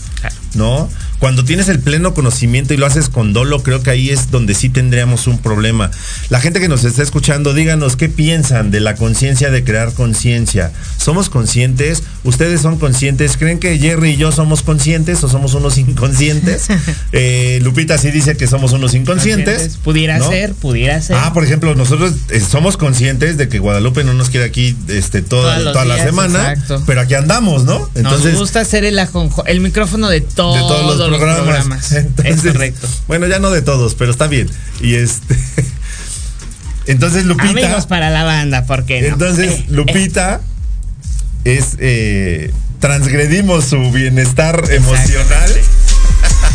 [0.56, 0.89] ¿no?
[1.19, 4.53] Cuando tienes el pleno conocimiento y lo haces con dolo, creo que ahí es donde
[4.53, 5.91] sí tendríamos un problema.
[6.29, 10.71] La gente que nos está escuchando, díganos qué piensan de la conciencia de crear conciencia.
[10.97, 12.03] ¿Somos conscientes?
[12.23, 13.36] ¿Ustedes son conscientes?
[13.36, 16.67] ¿Creen que Jerry y yo somos conscientes o somos unos inconscientes?
[17.12, 19.77] Eh, Lupita sí dice que somos unos inconscientes.
[19.84, 20.29] Pudiera ¿no?
[20.29, 21.17] ser, pudiera ser.
[21.17, 25.21] Ah, por ejemplo, nosotros eh, somos conscientes de que Guadalupe no nos quiere aquí este,
[25.21, 26.84] toda, toda la semana, exacto.
[26.86, 27.89] pero aquí andamos, ¿no?
[27.95, 28.99] Nos gusta hacer el,
[29.60, 31.91] micrófono de, todos de todos los programas.
[31.93, 32.88] Entonces, es correcto.
[33.08, 34.50] Bueno, ya no de todos, pero está bien.
[34.82, 35.36] Y este.
[36.88, 37.50] Entonces, Lupita.
[37.50, 39.08] Amigos para la banda, ¿por qué no?
[39.10, 40.41] entonces, Lupita
[41.43, 41.76] es.
[41.80, 45.52] eh, transgredimos su bienestar emocional.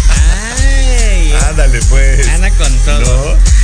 [0.08, 2.26] Ay, Ándale, pues.
[2.28, 3.34] Anda con todo.
[3.36, 3.54] ¿No?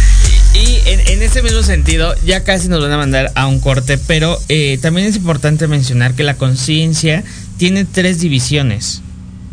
[0.52, 3.98] Y en, en ese mismo sentido, ya casi nos van a mandar a un corte,
[3.98, 7.22] pero eh, también es importante mencionar que la conciencia
[7.56, 9.00] tiene tres divisiones.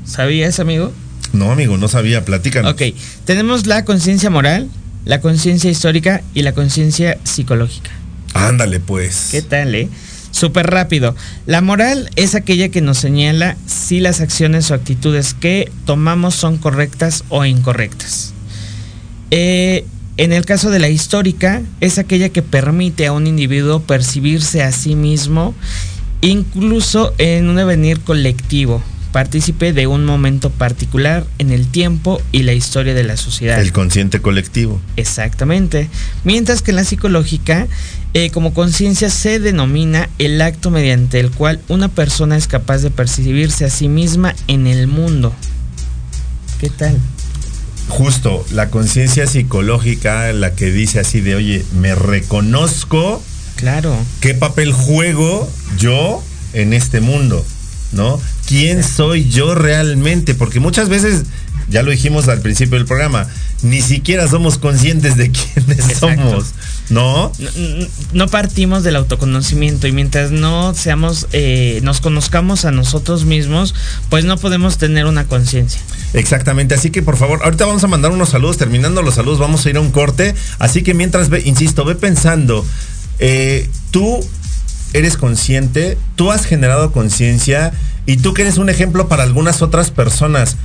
[0.06, 0.92] ¿Sabías, amigo?
[1.38, 2.26] No, amigo, no sabía.
[2.26, 2.74] Platícanos.
[2.74, 2.82] Ok,
[3.26, 4.70] tenemos la conciencia moral,
[5.06, 7.92] la conciencia histórica y la conciencia psicológica.
[8.34, 9.30] Ándale, pues.
[9.32, 9.90] ¿Qué tal, eh?
[10.32, 11.16] Súper rápido.
[11.46, 16.58] La moral es aquella que nos señala si las acciones o actitudes que tomamos son
[16.58, 18.34] correctas o incorrectas.
[19.32, 19.86] Eh,
[20.18, 24.72] en el caso de la histórica, es aquella que permite a un individuo percibirse a
[24.72, 25.54] sí mismo,
[26.22, 28.82] incluso en un devenir colectivo,
[29.18, 33.60] partícipe de un momento particular en el tiempo y la historia de la sociedad.
[33.60, 34.80] El consciente colectivo.
[34.96, 35.90] Exactamente.
[36.24, 37.66] Mientras que en la psicológica,
[38.14, 42.92] eh, como conciencia se denomina el acto mediante el cual una persona es capaz de
[42.92, 45.34] percibirse a sí misma en el mundo.
[46.60, 46.96] ¿Qué tal?
[47.88, 53.24] Justo, la conciencia psicológica, la que dice así de, oye, me reconozco
[53.56, 53.98] Claro.
[54.22, 55.50] qué papel juego
[55.80, 57.44] yo en este mundo,
[57.94, 58.22] ¿no?
[58.48, 60.34] ¿Quién soy yo realmente?
[60.34, 61.24] Porque muchas veces,
[61.70, 63.28] ya lo dijimos al principio del programa,
[63.62, 66.00] ni siquiera somos conscientes de quiénes Exacto.
[66.16, 66.46] somos,
[66.90, 67.32] ¿no?
[67.40, 73.26] No, no- no partimos del autoconocimiento y mientras no seamos, eh, nos conozcamos a nosotros
[73.26, 73.76] mismos,
[74.10, 75.82] pues no podemos tener una conciencia.
[76.14, 79.66] Exactamente, así que por favor, ahorita vamos a mandar unos saludos, terminando los saludos vamos
[79.66, 82.66] a ir a un corte, así que mientras ve, insisto, ve pensando,
[83.20, 84.20] eh, tú
[84.94, 87.74] eres consciente, tú has generado conciencia
[88.08, 90.56] y tú que eres un ejemplo para algunas otras personas.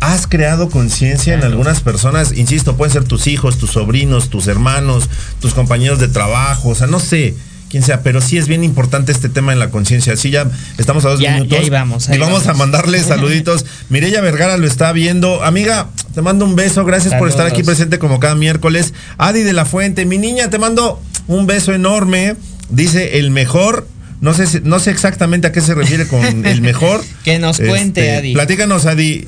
[0.00, 5.08] Has creado conciencia en algunas personas, insisto, pueden ser tus hijos, tus sobrinos, tus hermanos,
[5.40, 7.34] tus compañeros de trabajo, o sea, no sé
[7.70, 10.12] quién sea, pero sí es bien importante este tema en la conciencia.
[10.12, 11.58] Así ya estamos a dos Ya- ya minutos.
[11.58, 13.64] ahí vamos, y vamos, a mandarle saluditos.
[13.88, 15.42] Mireya Vergara lo está viendo.
[15.42, 16.84] Amiga, te mando un beso.
[16.84, 18.92] Gracias por estar aquí presente como cada miércoles.
[19.16, 22.36] Adi de la Fuente, mi niña, te mando un beso enorme.
[22.68, 23.88] Dice el mejor.
[24.24, 27.04] No sé, no sé exactamente a qué se refiere con el mejor.
[27.24, 28.32] Que nos cuente, Adi.
[28.32, 29.26] Platícanos, Adi.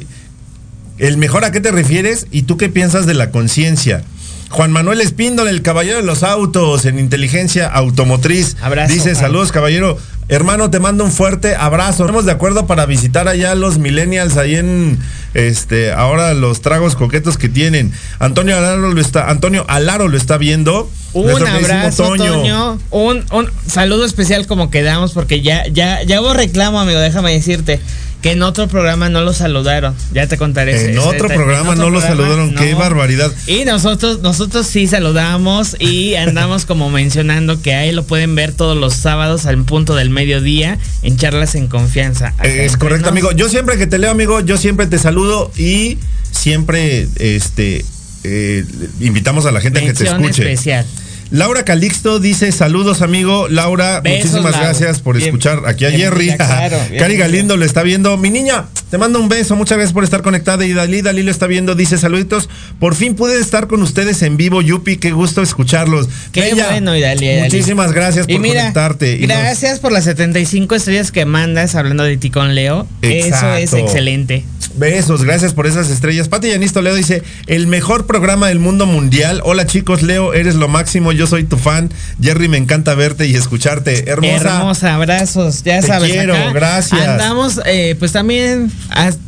[0.96, 2.26] ¿El mejor a qué te refieres?
[2.30, 4.02] ¿Y tú qué piensas de la conciencia?
[4.50, 8.56] Juan Manuel Espíndola, el caballero de los autos en inteligencia automotriz.
[8.62, 9.98] Abrazo, Dice, saludos, caballero.
[10.28, 12.04] Hermano, te mando un fuerte abrazo.
[12.04, 14.98] Estamos de acuerdo para visitar allá los millennials ahí en
[15.34, 17.92] este ahora los tragos coquetos que tienen.
[18.18, 20.90] Antonio Alaro lo está Antonio Alaro lo está viendo.
[21.12, 22.78] Un abrazo, Toño.
[22.90, 27.80] Un, un saludo especial como quedamos, porque ya, ya, ya hubo reclamo, amigo, déjame decirte.
[28.22, 29.94] Que en otro programa no lo saludaron.
[30.12, 30.72] Ya te contaré.
[30.84, 31.34] En ese otro detalle.
[31.34, 32.54] programa En no lo saludaron.
[32.54, 33.30] Qué barbaridad.
[33.46, 38.76] Y nosotros, nosotros sí saludamos y andamos como mencionando que ahí lo pueden ver todos
[38.76, 42.34] los sábados al punto del mediodía en charlas en confianza.
[42.42, 43.32] Es correcto, amigo.
[43.32, 45.98] Yo siempre que te leo, amigo, yo siempre te saludo y
[46.30, 47.84] siempre este
[48.24, 48.64] eh,
[49.00, 50.42] invitamos a la gente a que te escuche.
[50.42, 50.86] especial.
[51.30, 56.36] Laura Calixto dice saludos amigo Laura Besos, muchísimas gracias por Bien- escuchar aquí a Jerry
[56.36, 57.16] claro, Cari.
[57.16, 60.64] Galindo lo está viendo mi niña te mando un beso muchas gracias por estar conectada
[60.64, 64.36] y Dalí Dalí lo está viendo dice saluditos por fin pude estar con ustedes en
[64.36, 67.32] vivo Yupi qué gusto escucharlos Qué Bella, bueno, Idalia.
[67.32, 67.44] Idalia.
[67.44, 71.74] muchísimas gracias por y mira, conectarte y nos- gracias por las 75 estrellas que mandas
[71.74, 72.86] hablando de ti con Leo.
[73.02, 74.44] Eso es excelente.
[74.76, 76.28] Besos, gracias por esas estrellas.
[76.28, 79.40] Pati Yanisto Leo dice, el mejor programa del mundo mundial.
[79.44, 81.12] Hola chicos, Leo, eres lo máximo.
[81.16, 81.90] Yo soy tu fan.
[82.20, 84.08] Jerry, me encanta verte y escucharte.
[84.10, 84.56] Hermosa.
[84.58, 86.10] Hermosa, abrazos, ya Te sabes.
[86.12, 87.06] quiero, acá gracias.
[87.08, 88.70] Andamos, eh, pues también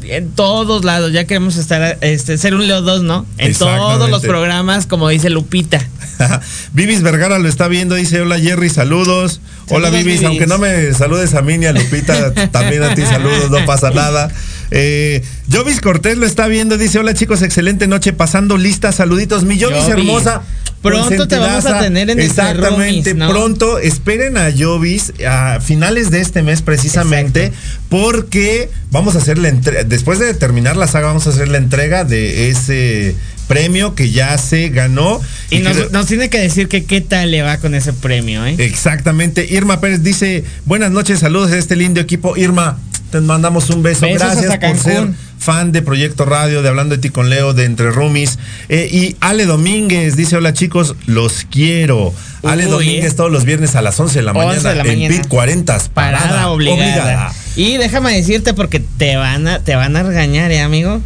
[0.04, 3.26] en todos lados, ya queremos estar, este, ser un Leo 2, ¿no?
[3.38, 5.80] En todos los programas, como dice Lupita.
[6.72, 9.40] Vivis Vergara lo está viendo, dice, hola Jerry, saludos.
[9.68, 10.24] hola Saludos, Vivis, Vivis.
[10.26, 13.90] aunque no me saludes a mí ni a Lupita, también a ti saludos, no pasa
[13.90, 14.28] nada.
[14.70, 19.44] Eh, Jovis Cortés lo está viendo, dice, hola chicos, excelente noche, pasando lista, saluditos.
[19.44, 19.88] Mi Jovis Jovis.
[19.94, 20.42] hermosa.
[20.82, 26.20] Pronto te vamos a tener en Entre Exactamente, pronto esperen a Jovis a finales de
[26.20, 27.52] este mes precisamente,
[27.88, 31.58] porque vamos a hacer la entrega, después de terminar la saga, vamos a hacer la
[31.58, 33.16] entrega de ese
[33.48, 35.20] premio que ya se ganó.
[35.50, 38.54] Y nos, tiene que decir que qué tal le va con ese premio, ¿eh?
[38.58, 39.46] Exactamente.
[39.50, 42.36] Irma Pérez dice, buenas noches, saludos a este lindo equipo.
[42.36, 42.78] Irma,
[43.10, 44.02] te mandamos un beso.
[44.02, 45.08] Besos Gracias por ser.
[45.38, 48.38] Fan de Proyecto Radio, de Hablando de ti con Leo, de Entre Rumis.
[48.68, 52.12] Eh, y Ale Domínguez dice, hola chicos, los quiero.
[52.42, 53.16] Ale Domínguez eh.
[53.16, 55.16] todos los viernes a las 11 de la 11 mañana de la en mañana.
[55.22, 56.84] PIT 40, parada, Parada obligada.
[56.84, 57.32] obligada.
[57.56, 61.00] Y déjame decirte porque te van a, te van a regañar, ¿eh, amigo?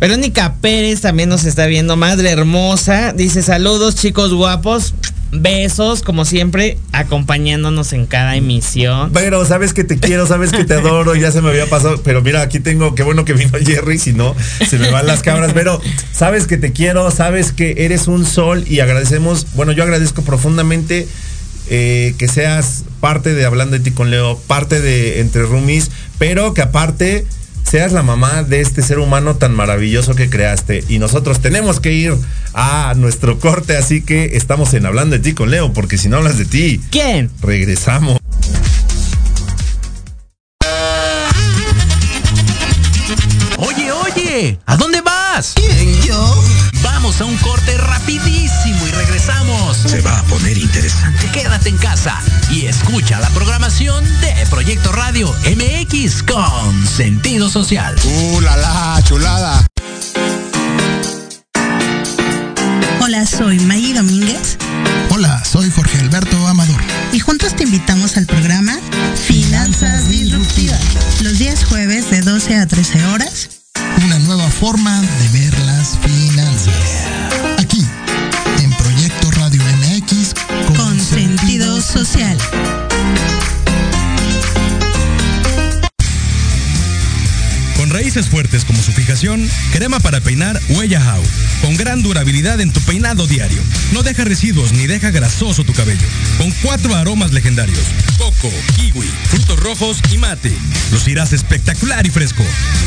[0.00, 3.12] Verónica Pérez también nos está viendo, madre hermosa.
[3.12, 4.94] Dice saludos, chicos guapos.
[5.32, 9.10] Besos, como siempre, acompañándonos en cada emisión.
[9.12, 12.20] Pero sabes que te quiero, sabes que te adoro, ya se me había pasado, pero
[12.20, 14.34] mira, aquí tengo, qué bueno que vino Jerry, si no,
[14.68, 15.80] se me van las cabras, pero
[16.12, 21.06] sabes que te quiero, sabes que eres un sol y agradecemos, bueno, yo agradezco profundamente
[21.68, 26.54] eh, que seas parte de Hablando de ti con Leo, parte de Entre Rumis, pero
[26.54, 27.24] que aparte
[27.64, 30.84] seas la mamá de este ser humano tan maravilloso que creaste.
[30.88, 32.14] Y nosotros tenemos que ir
[32.54, 36.16] a nuestro corte, así que estamos en Hablando de ti con Leo, porque si no
[36.18, 37.30] hablas de ti, ¿Quién?
[37.42, 38.18] regresamos.
[43.58, 45.54] Oye, oye, ¿a dónde vas?
[47.10, 49.76] Vamos a un corte rapidísimo y regresamos.
[49.78, 51.28] Se va a poner interesante.
[51.32, 52.16] Quédate en casa
[52.52, 57.96] y escucha la programación de Proyecto Radio MX con sentido social.
[58.04, 59.66] ¡Uh, la, la, chulada!
[63.00, 64.56] Hola, soy Maggie Domínguez
[65.08, 66.80] Hola, soy Jorge Alberto Amador.
[67.12, 68.78] y juntos te invitamos al programa
[69.26, 70.80] Finanzas Disruptivas,
[71.22, 73.48] los días jueves de 12 a 13 horas.
[74.04, 75.49] Una nueva forma de ver
[88.10, 91.22] raíces fuertes como su fijación, crema para peinar Huella How.
[91.62, 93.62] Con gran durabilidad en tu peinado diario.
[93.92, 96.08] No deja residuos ni deja grasoso tu cabello.
[96.36, 97.78] Con cuatro aromas legendarios.
[98.18, 100.52] Coco, kiwi, frutos rojos y mate.
[100.90, 102.42] Lucirás espectacular y fresco.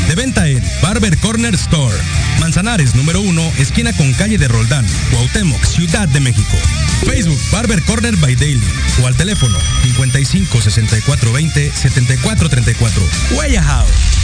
[0.08, 1.96] De venta en Barber Corner Store.
[2.38, 6.58] Manzanares número 1, esquina con calle de Roldán, Cuauhtémoc, Ciudad de México.
[7.06, 8.68] Facebook Barber Corner by Daily.
[9.02, 13.02] O al teléfono 55 64 20 74 34.
[13.30, 14.23] Huella How.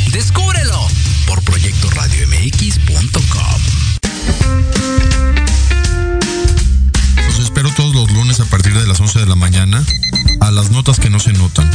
[0.11, 0.87] ¡Descúbrelo!
[1.31, 3.61] por proyectoradiomx.com.
[7.25, 9.81] Los espero todos los lunes a partir de las 11 de la mañana
[10.41, 11.71] a las notas que no se notan.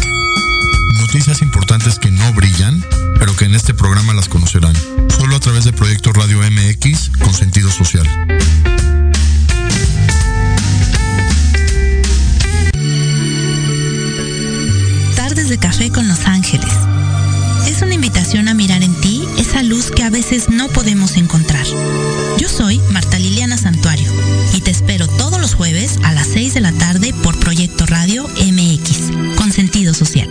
[1.01, 2.85] Noticias importantes que no brillan,
[3.19, 4.77] pero que en este programa las conocerán.
[5.09, 8.07] Solo a través de Proyecto Radio MX con sentido social.
[15.15, 16.56] Tardes de café con Los Ángeles.
[18.35, 21.65] A mirar en ti esa luz que a veces no podemos encontrar.
[22.39, 24.13] Yo soy Marta Liliana Santuario
[24.53, 28.29] y te espero todos los jueves a las 6 de la tarde por Proyecto Radio
[28.29, 30.29] MX con sentido social.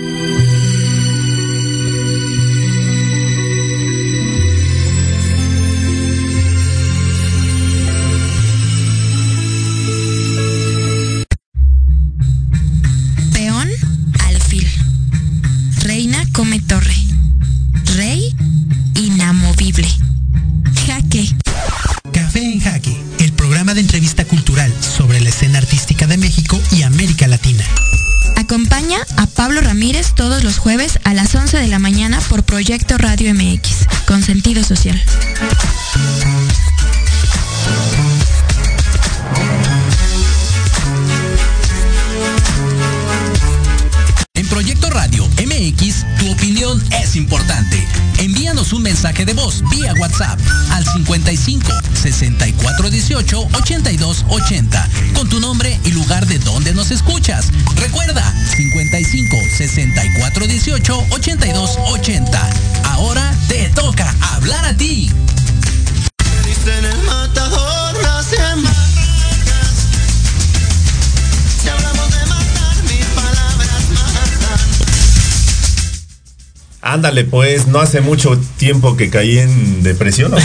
[76.88, 80.38] Ándale, pues, no hace mucho tiempo que caí en depresión, ¿no?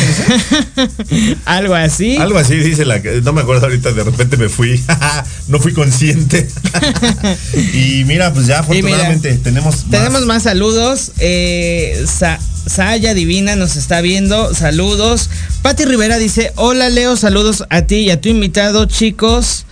[1.44, 2.16] Algo así.
[2.16, 4.82] Algo así dice la no me acuerdo ahorita, de repente me fui,
[5.48, 6.48] no fui consciente.
[7.74, 9.90] y mira, pues ya mira, afortunadamente tenemos más.
[9.90, 11.12] Tenemos más saludos.
[11.18, 14.54] Eh, Sa- Saya Divina nos está viendo.
[14.54, 15.28] Saludos.
[15.60, 19.66] Pati Rivera dice: Hola Leo, saludos a ti y a tu invitado, chicos.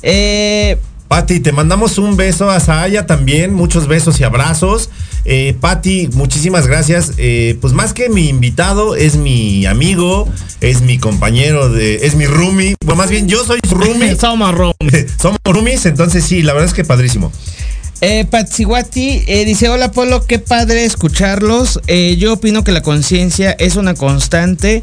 [0.00, 4.88] Eh, Pati, te mandamos un beso a Saya también, muchos besos y abrazos.
[5.24, 7.12] Eh, Pati, muchísimas gracias.
[7.16, 10.28] Eh, pues más que mi invitado, es mi amigo,
[10.60, 12.76] es mi compañero de, es mi roomie.
[12.84, 14.16] Bueno, más bien yo soy su roomie.
[14.20, 15.06] Somos roomies.
[15.20, 17.32] Somos roomies, entonces sí, la verdad es que padrísimo.
[18.00, 21.80] Eh, Patsiwati eh, dice, hola Polo, qué padre escucharlos.
[21.86, 24.82] Eh, yo opino que la conciencia es una constante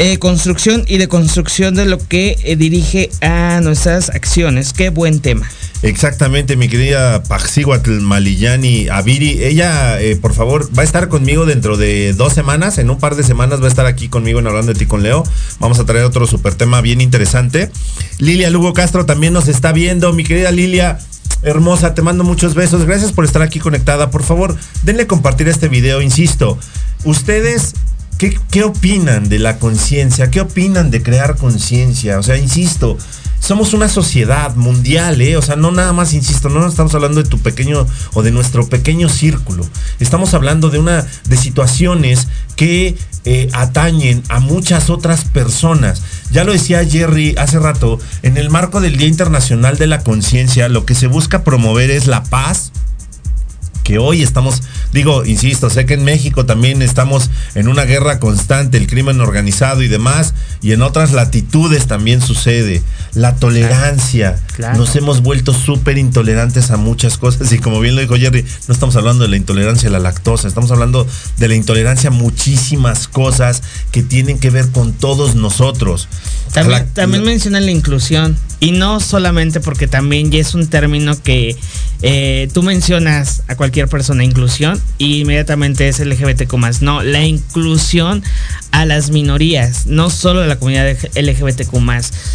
[0.00, 4.72] eh, construcción y deconstrucción de lo que eh, dirige a nuestras acciones.
[4.72, 5.46] Qué buen tema.
[5.82, 9.44] Exactamente, mi querida Paxihuatl Malillani Aviri.
[9.44, 12.78] Ella, eh, por favor, va a estar conmigo dentro de dos semanas.
[12.78, 15.02] En un par de semanas va a estar aquí conmigo en Hablando de ti con
[15.02, 15.22] Leo.
[15.58, 17.70] Vamos a traer otro super tema bien interesante.
[18.16, 20.14] Lilia Lugo Castro también nos está viendo.
[20.14, 20.98] Mi querida Lilia,
[21.42, 22.86] hermosa, te mando muchos besos.
[22.86, 24.10] Gracias por estar aquí conectada.
[24.10, 26.00] Por favor, denle compartir este video.
[26.00, 26.58] Insisto,
[27.04, 27.74] ustedes
[28.20, 30.30] ¿Qué, opinan de la conciencia?
[30.30, 32.18] ¿Qué opinan de crear conciencia?
[32.18, 32.98] O sea, insisto,
[33.40, 35.38] somos una sociedad mundial, ¿eh?
[35.38, 38.68] O sea, no nada más, insisto, no estamos hablando de tu pequeño o de nuestro
[38.68, 39.66] pequeño círculo.
[40.00, 42.94] Estamos hablando de una, de situaciones que
[43.24, 46.02] eh, atañen a muchas otras personas.
[46.30, 50.68] Ya lo decía Jerry hace rato, en el marco del Día Internacional de la Conciencia,
[50.68, 52.70] lo que se busca promover es la paz,
[53.82, 54.62] que hoy estamos,
[54.92, 59.82] digo, insisto, sé que en México también estamos en una guerra constante, el crimen organizado
[59.82, 62.82] y demás, y en otras latitudes también sucede.
[63.14, 64.38] La tolerancia.
[64.60, 64.78] Claro.
[64.78, 68.74] Nos hemos vuelto súper intolerantes a muchas cosas, y como bien lo dijo Jerry, no
[68.74, 71.06] estamos hablando de la intolerancia a la lactosa, estamos hablando
[71.38, 76.08] de la intolerancia a muchísimas cosas que tienen que ver con todos nosotros.
[76.52, 78.36] También, La- también menciona la inclusión.
[78.62, 81.56] Y no solamente porque también ya es un término que
[82.02, 86.52] eh, tú mencionas a cualquier persona inclusión y inmediatamente es LGBTQ
[86.82, 88.22] No, la inclusión
[88.70, 91.74] a las minorías, no solo a la comunidad LGBTQ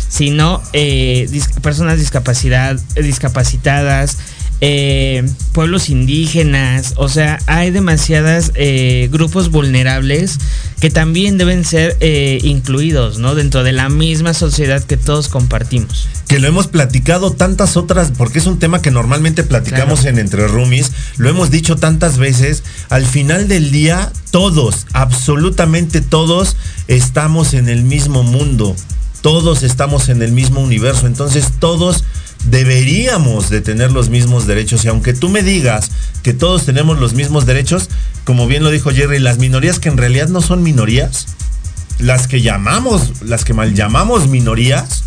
[0.10, 4.18] sino eh, dis- personas discapacidad, discapacitadas,
[4.62, 10.38] eh, pueblos indígenas, o sea, hay demasiadas eh, grupos vulnerables
[10.80, 13.36] que también deben ser eh, incluidos, ¿no?
[13.36, 16.08] Dentro de la misma sociedad que todos compartimos.
[16.30, 20.18] que lo hemos platicado tantas otras, porque es un tema que normalmente platicamos Claro.
[20.18, 26.56] en Entre Roomies, lo hemos dicho tantas veces, al final del día todos, absolutamente todos,
[26.88, 28.76] estamos en el mismo mundo,
[29.26, 32.04] todos estamos en el mismo universo, entonces todos
[32.48, 35.90] deberíamos de tener los mismos derechos y aunque tú me digas
[36.22, 37.90] que todos tenemos los mismos derechos,
[38.24, 41.26] como bien lo dijo Jerry, las minorías que en realidad no son minorías,
[41.98, 45.02] las que llamamos, las que mal llamamos minorías,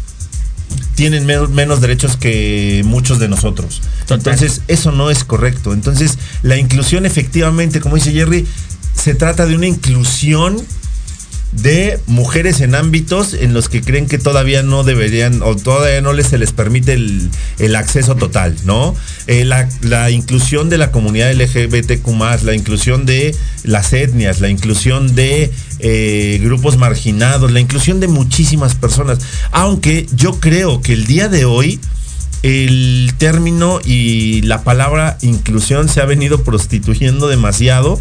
[0.96, 3.82] tienen me- menos derechos que muchos de nosotros.
[4.10, 5.72] Entonces, eso no es correcto.
[5.72, 8.48] Entonces, la inclusión efectivamente, como dice Jerry,
[9.00, 10.60] se trata de una inclusión
[11.52, 16.12] de mujeres en ámbitos en los que creen que todavía no deberían o todavía no
[16.12, 18.94] les se les permite el, el acceso total, ¿no?
[19.26, 22.06] Eh, la, la inclusión de la comunidad LGBTQ+,
[22.44, 23.34] la inclusión de
[23.64, 29.18] las etnias, la inclusión de eh, grupos marginados, la inclusión de muchísimas personas.
[29.50, 31.80] Aunque yo creo que el día de hoy
[32.42, 38.00] el término y la palabra inclusión se ha venido prostituyendo demasiado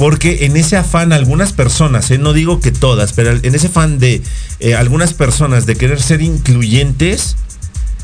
[0.00, 3.98] porque en ese afán algunas personas, eh, no digo que todas, pero en ese afán
[3.98, 4.22] de
[4.58, 7.36] eh, algunas personas de querer ser incluyentes,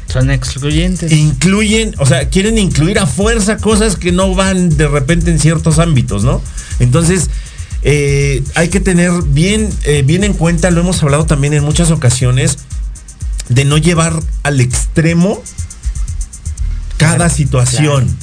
[0.06, 1.10] Son excluyentes.
[1.10, 5.78] incluyen, o sea, quieren incluir a fuerza cosas que no van de repente en ciertos
[5.78, 6.42] ámbitos, ¿no?
[6.80, 7.30] Entonces,
[7.82, 11.90] eh, hay que tener bien, eh, bien en cuenta, lo hemos hablado también en muchas
[11.90, 12.58] ocasiones,
[13.48, 15.42] de no llevar al extremo
[16.98, 18.16] cada Claro, situación.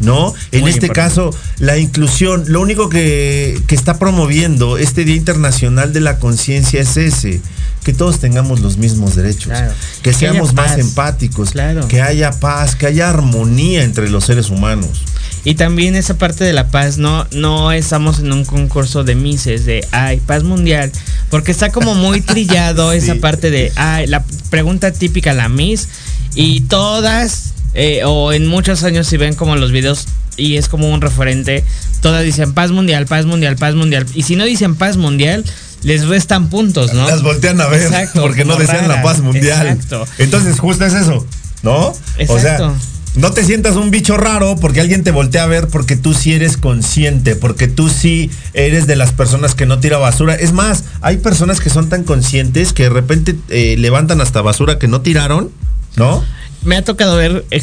[0.00, 0.32] ¿No?
[0.52, 0.92] En Muy este importante.
[0.92, 6.80] caso, la inclusión, lo único que, que está promoviendo este Día Internacional de la Conciencia
[6.80, 7.40] es ese,
[7.82, 9.72] que todos tengamos los mismos derechos, Claro.
[10.02, 11.88] que seamos más empáticos, Claro.
[11.88, 15.02] que haya paz, que haya armonía entre los seres humanos.
[15.44, 19.64] Y también esa parte de la paz, no, no estamos en un concurso de mises,
[19.64, 20.92] de, ay, paz mundial,
[21.30, 25.88] porque está como muy trillado esa parte de, ay, la pregunta típica, la miss,
[26.34, 30.06] y todas, eh, o en muchos años si ven como los videos,
[30.36, 31.64] y es como un referente,
[32.00, 35.44] todas dicen paz mundial, paz mundial, paz mundial, y si no dicen paz mundial,
[35.82, 37.06] les restan puntos, ¿no?
[37.06, 39.66] Las voltean a ver Exacto, porque no desean la paz mundial.
[39.66, 40.06] Exacto.
[40.18, 41.26] Entonces, justo es eso,
[41.62, 41.88] ¿no?
[41.88, 41.94] O
[42.38, 42.74] sea, Exacto.
[43.14, 46.32] no te sientas un bicho raro porque alguien te voltea a ver porque tú sí
[46.32, 50.34] eres consciente, porque tú sí eres de las personas que no tira basura.
[50.34, 54.78] Es más, hay personas que son tan conscientes que de repente eh, levantan hasta basura
[54.78, 55.50] que no tiraron,
[55.96, 56.24] ¿no?
[56.64, 57.62] Me ha tocado ver eh,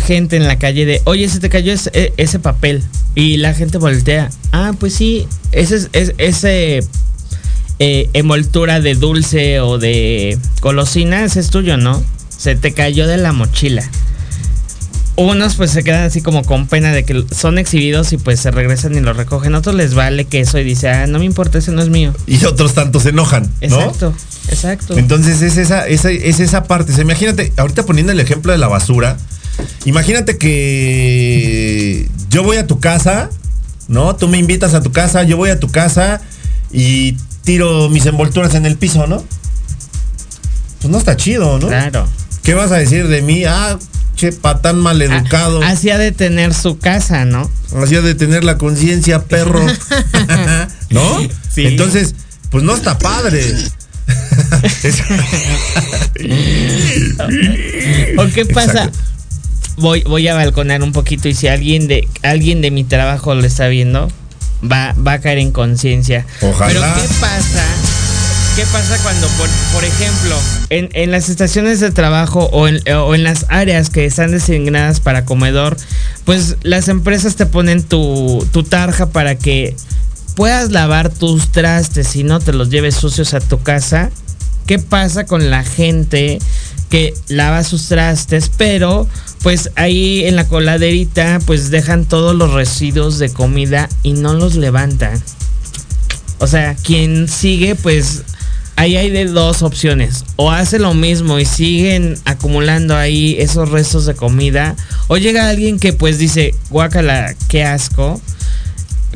[0.00, 2.82] gente en la calle de, oye, se te cayó ese, e- ese papel.
[3.14, 4.30] Y la gente voltea.
[4.52, 6.80] Ah, pues sí, ese es, es- ese
[7.78, 12.02] eh, envoltura de dulce o de golosina, ese es tuyo, ¿no?
[12.36, 13.88] Se te cayó de la mochila.
[15.22, 18.50] Unos pues se quedan así como con pena de que son exhibidos y pues se
[18.50, 19.54] regresan y lo recogen.
[19.54, 22.14] Otros les vale queso y dice, ah, no me importa, ese no es mío.
[22.26, 23.80] Y otros tantos se enojan, ¿no?
[23.82, 24.14] Exacto,
[24.48, 24.96] exacto.
[24.96, 26.92] Entonces es esa, esa- es esa parte.
[26.92, 29.18] O sea, imagínate, ahorita poniendo el ejemplo de la basura,
[29.84, 33.28] imagínate que yo voy a tu casa,
[33.88, 34.16] ¿no?
[34.16, 36.22] Tú me invitas a tu casa, yo voy a tu casa
[36.72, 39.22] y tiro mis envolturas en el piso, ¿no?
[40.80, 41.68] Pues no está chido, ¿no?
[41.68, 42.08] Claro.
[42.42, 43.44] ¿Qué vas a decir de mí?
[43.44, 43.78] Ah,
[44.20, 45.62] che, patán maleducado.
[45.62, 47.50] Hacía de tener su casa, ¿no?
[47.82, 49.64] Hacía de tener la conciencia, perro.
[50.90, 51.18] ¿No?
[51.50, 51.66] Sí.
[51.66, 52.14] Entonces,
[52.50, 53.40] pues no está padre.
[54.82, 55.00] Es-
[58.18, 58.84] ¿O qué pasa?
[58.84, 58.98] Exacto.
[59.76, 63.46] Voy, voy a balconar un poquito y si alguien de alguien de mi trabajo lo
[63.46, 64.10] está viendo,
[64.62, 66.26] va, va a caer en conciencia.
[66.42, 66.94] Ojalá.
[66.94, 67.64] Pero ¿qué pasa?
[68.60, 70.36] ¿Qué pasa cuando, por, por ejemplo,
[70.68, 75.00] en, en las estaciones de trabajo o en, o en las áreas que están designadas
[75.00, 75.78] para comedor,
[76.26, 79.74] pues las empresas te ponen tu, tu tarja para que
[80.36, 84.10] puedas lavar tus trastes y no te los lleves sucios a tu casa?
[84.66, 86.38] ¿Qué pasa con la gente
[86.90, 89.08] que lava sus trastes, pero
[89.42, 94.56] pues ahí en la coladerita pues dejan todos los residuos de comida y no los
[94.56, 95.18] levantan?
[96.40, 98.22] O sea, quien sigue pues
[98.80, 100.24] ahí hay de dos opciones.
[100.36, 104.74] O hace lo mismo y siguen acumulando ahí esos restos de comida.
[105.06, 108.20] O llega alguien que pues dice, guácala, qué asco.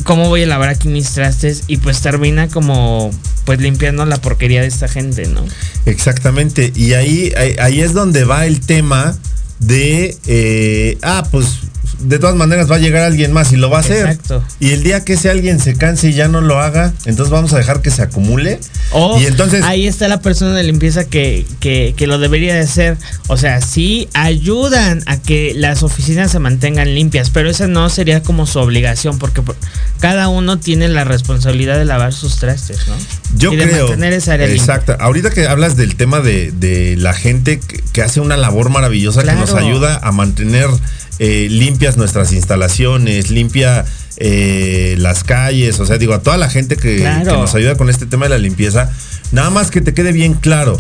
[0.05, 1.65] ¿Cómo voy a lavar aquí mis trastes?
[1.67, 3.11] Y pues termina como
[3.47, 5.43] pues limpiando la porquería de esta gente, ¿no?
[5.87, 6.71] Exactamente.
[6.75, 9.17] Y ahí, ahí, es donde va el tema
[9.61, 11.61] de, eh, ah, pues
[12.01, 14.07] de todas maneras va a llegar alguien más y lo va a hacer.
[14.07, 14.43] Exacto.
[14.61, 17.53] Y el día que ese alguien se canse y ya no lo haga, entonces vamos
[17.53, 18.59] a dejar que se acumule.
[18.93, 22.61] O y entonces, ahí está la persona de limpieza que, que, que lo debería de
[22.61, 22.97] hacer.
[23.29, 28.23] O sea, sí ayudan a que las oficinas se mantengan limpias, pero esa no sería
[28.23, 29.57] como su obligación, porque por-
[30.01, 32.95] cada uno tiene la responsabilidad de lavar sus trastes, ¿no?
[33.37, 33.87] yo y de creo.
[33.89, 34.63] mantener esa área limpia.
[34.63, 34.97] Exacto.
[35.01, 39.23] Ahorita que hablas del tema de, de la gente que, que hace una labor maravillosa
[39.25, 40.69] que nos ayuda a mantener
[41.19, 43.85] eh, limpias nuestras instalaciones, limpia
[44.17, 47.33] eh, las calles, o sea, digo, a toda la gente que, Claro.
[47.33, 48.91] que nos ayuda con este tema de la limpieza,
[49.33, 50.79] nada más que te quede bien claro,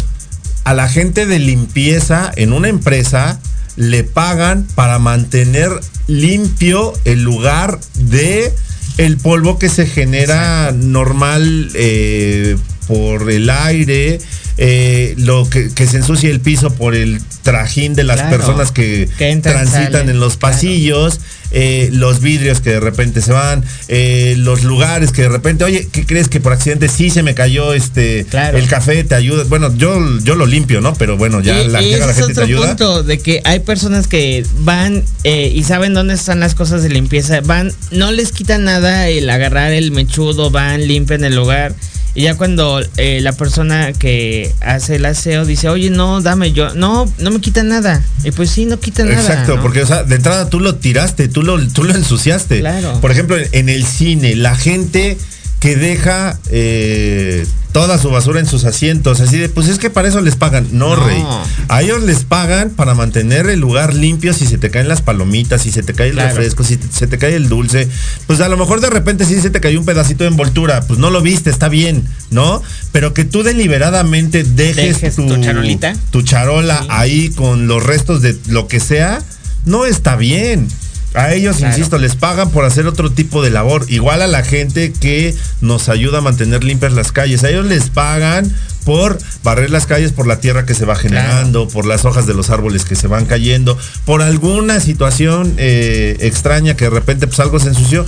[0.64, 3.38] a la gente de limpieza en una empresa
[3.76, 5.70] le pagan para mantener
[6.06, 8.52] limpio el lugar de
[8.98, 12.56] el polvo que se genera normal eh,
[12.86, 14.20] por el aire,
[14.56, 18.36] eh, lo que, que se ensucia el piso por el trajín de las Claro.
[18.36, 20.52] personas que, Que entran, transitan salen, en los claro.
[20.54, 25.64] pasillos, eh, los vidrios que de repente se van, eh, los lugares que de repente,
[25.64, 28.56] oye, ¿qué crees que por accidente sí se me cayó este Claro.
[28.58, 29.04] el café?
[29.04, 29.44] Te ayuda.
[29.48, 30.94] Bueno, yo, yo lo limpio, ¿no?
[30.94, 32.68] Pero bueno, ya y, la, y llega la gente y te otro ayuda.
[32.68, 36.88] punto de que hay personas que van eh, y saben dónde están las cosas de
[36.90, 41.74] limpieza, van, no les quita nada el agarrar el mechudo, van, limpian el lugar.
[42.14, 46.72] Y ya cuando eh, la persona que hace el aseo dice, oye, no, dame yo,
[46.74, 48.04] no, no me quita nada.
[48.22, 49.20] Y pues sí, no quita nada.
[49.20, 49.62] Exacto, ¿no?
[49.62, 52.60] porque o sea, de entrada tú lo tiraste, tú lo, tú lo ensuciaste.
[52.60, 53.00] Claro.
[53.00, 55.18] Por ejemplo, en, en el cine, la gente
[55.64, 60.08] que deja eh, toda su basura en sus asientos, así de, pues es que para
[60.08, 60.66] eso les pagan.
[60.72, 61.06] No, No.
[61.06, 61.24] rey.
[61.68, 65.62] A ellos les pagan para mantener el lugar limpio si se te caen las palomitas,
[65.62, 66.28] si se te cae el Claro.
[66.28, 67.88] refresco, si te- se te cae el dulce.
[68.26, 70.98] Pues a lo mejor de repente sí se te cayó un pedacito de envoltura, pues
[71.00, 72.60] no lo viste, está bien, ¿no?
[72.92, 75.94] Pero que tú deliberadamente dejes, Dejes tu, tu charolita.
[76.10, 79.22] tu charola ahí con los restos de lo que sea,
[79.64, 80.68] no está bien.
[81.14, 81.74] A ellos, Claro.
[81.74, 83.86] insisto, les pagan por hacer otro tipo de labor.
[83.88, 87.44] Igual a la gente que nos ayuda a mantener limpias las calles.
[87.44, 88.52] A ellos les pagan
[88.84, 92.34] por barrer las calles por la tierra que se va generando, por las hojas de
[92.34, 97.40] los árboles que se van cayendo, por alguna situación eh, extraña que de repente pues
[97.40, 98.04] algo se ensució.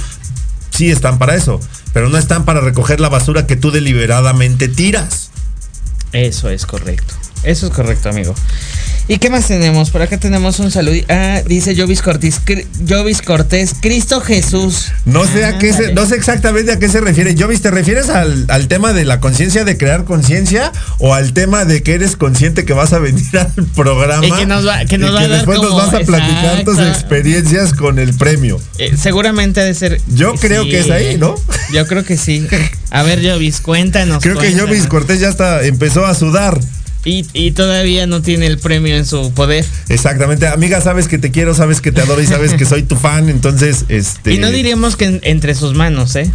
[0.70, 1.60] Sí están para eso,
[1.94, 5.30] pero no están para recoger la basura que tú deliberadamente tiras.
[6.12, 7.14] Eso es correcto.
[7.42, 8.34] Eso es correcto, amigo.
[9.08, 9.90] ¿Y qué más tenemos?
[9.90, 10.96] Por acá tenemos un saludo.
[11.08, 12.40] Ah, dice Jovis Cortés,
[12.88, 14.90] Jovis Cortés, Cristo Jesús.
[15.04, 17.36] No sé a qué se, no sé exactamente a qué se refiere.
[17.38, 21.64] Jovis, ¿te refieres al, al tema de la conciencia de crear conciencia o al tema
[21.64, 24.98] de que eres consciente que vas a venir al programa Y que nos va- que
[24.98, 28.60] nos va a dar después nos vas a platicar tus experiencias con el premio?
[28.78, 30.00] Eh, seguramente ha de ser.
[30.08, 31.36] Yo creo que es ahí, ¿no?
[31.72, 32.44] Yo creo que sí.
[32.90, 34.20] A ver, Jovis, cuéntanos.
[34.22, 34.52] Creo que.
[34.52, 36.58] Jovis Cortés ya está, empezó a sudar.
[37.06, 39.64] Y, y todavía no tiene el premio en su poder.
[39.88, 42.96] Exactamente, amiga, sabes que te quiero, sabes que te adoro y sabes que soy tu
[42.96, 44.34] fan, entonces, este.
[44.34, 46.28] Y no diríamos que en- entre sus manos, ¿eh?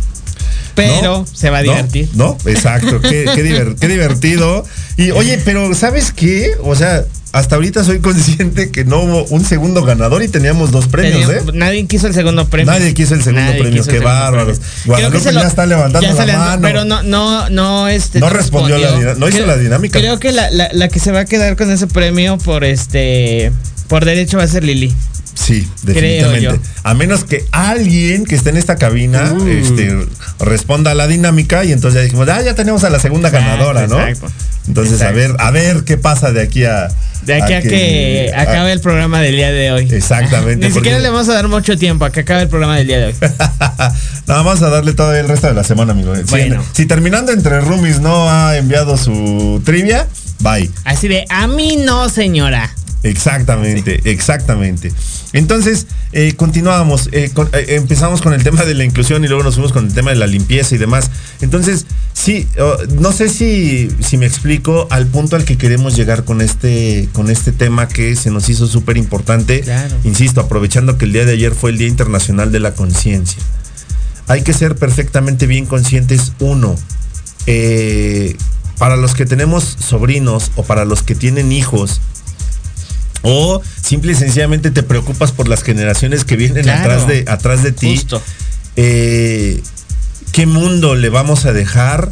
[0.74, 1.72] Pero se va a ¿No?
[1.74, 2.07] divertir.
[2.13, 4.65] No, exacto, qué, qué diver- qué divertido.
[4.97, 6.51] Y oye, pero ¿sabes qué?
[6.63, 7.03] O sea,
[7.34, 11.41] hasta ahorita soy consciente que no hubo un segundo ganador y teníamos dos premios, ¿eh?
[11.53, 12.71] Nadie quiso el segundo premio.
[12.73, 14.59] Nadie quiso el segundo Nadie premio, qué bárbaros.
[14.86, 16.61] Guadalupe Creo que se lo- ya está levantando ya la levantó, mano.
[16.61, 18.19] Pero no, no, no, este.
[18.19, 19.97] No respondió la dina- no hizo la dinámica.
[19.99, 23.51] Creo que la, la- la que se va a quedar con ese premio por este.
[23.88, 24.93] Por derecho va a ser Lili.
[25.34, 26.59] Sí, definitivamente.
[26.84, 29.47] A menos que alguien que esté en esta cabina Uh.
[29.47, 29.97] este,
[30.39, 33.88] responda a la dinámica y entonces ya dijimos, ah, ya tenemos a la segunda ganadora,
[33.88, 33.99] ¿no?
[34.05, 34.32] exacto.
[34.67, 35.13] Entonces, Exacto.
[35.13, 36.88] a ver, a ver qué pasa de aquí a.
[37.23, 39.88] De aquí a, que, acabe el programa del día de hoy.
[39.91, 42.86] Exactamente, Ni siquiera le vamos a dar mucho tiempo a que acabe el programa del
[42.88, 43.15] día de hoy.
[44.27, 46.15] Nada más a darle todo el resto de la semana, amigo.
[46.15, 46.63] Si- Bueno.
[46.73, 50.07] Si, terminando entre roomies no ha enviado su trivia,
[50.39, 50.69] bye.
[50.84, 52.71] Así de, a mí no, señora.
[53.04, 54.91] Exactamente, exactamente.
[55.34, 59.43] Entonces, eh, continuábamos, eh, con- eh, empezamos con el tema de la inclusión y luego
[59.43, 61.10] nos fuimos con el tema de la limpieza y demás.
[61.41, 66.26] Entonces, sí, oh, no sé si, si me explico al punto al que queremos llegar
[66.26, 69.62] con este, con este tema que se nos hizo súper importante.
[69.62, 69.95] Claro.
[70.04, 73.41] Insisto, aprovechando que el día de ayer fue el Día Internacional de la Conciencia.
[74.28, 76.76] Hay que ser perfectamente bien conscientes, uno,
[77.47, 78.36] eh,
[78.78, 81.99] para los que tenemos sobrinos o para los que tienen hijos,
[83.24, 86.82] o simple y sencillamente te preocupas por las generaciones que vienen Claro.
[86.93, 87.95] atrás, de, atrás de ti.
[87.95, 88.22] Justo.
[88.76, 89.61] eh,
[90.32, 92.11] ¿Qué mundo le vamos a dejar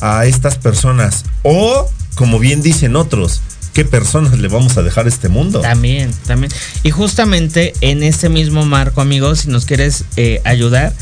[0.00, 1.24] a estas personas?
[1.42, 3.42] O, como bien dicen otros,
[3.74, 5.60] ¿qué personas le vamos a dejar a este mundo?
[5.62, 6.52] También, también.
[6.84, 10.92] Y justamente en este mismo marco, amigos, si nos quieres eh, ayudar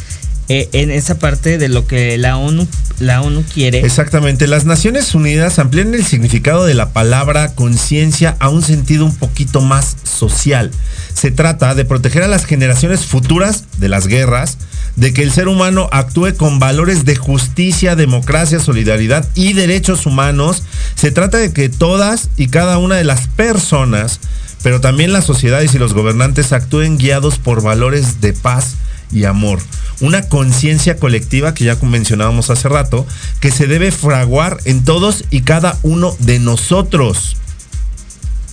[0.49, 2.69] eh, en esa parte de lo que la ONU,
[2.99, 3.81] la ONU quiere.
[3.81, 9.17] Exactamente, las Naciones Unidas amplían el significado de la palabra conciencia a un sentido un
[9.17, 10.71] poquito más social.
[11.15, 14.59] Se trata de proteger a las generaciones futuras de las guerras,
[14.97, 20.63] de que el ser humano actúe con valores de justicia, democracia, solidaridad y derechos humanos.
[20.95, 24.21] Se trata de que todas y cada una de las personas,
[24.63, 28.75] pero también las sociedades y los gobernantes actúen guiados por valores de paz
[29.11, 29.61] y amor.
[30.01, 33.07] Una conciencia colectiva que ya mencionábamos hace rato,
[33.41, 37.37] que se debe fraguar en todos y cada uno de nosotros.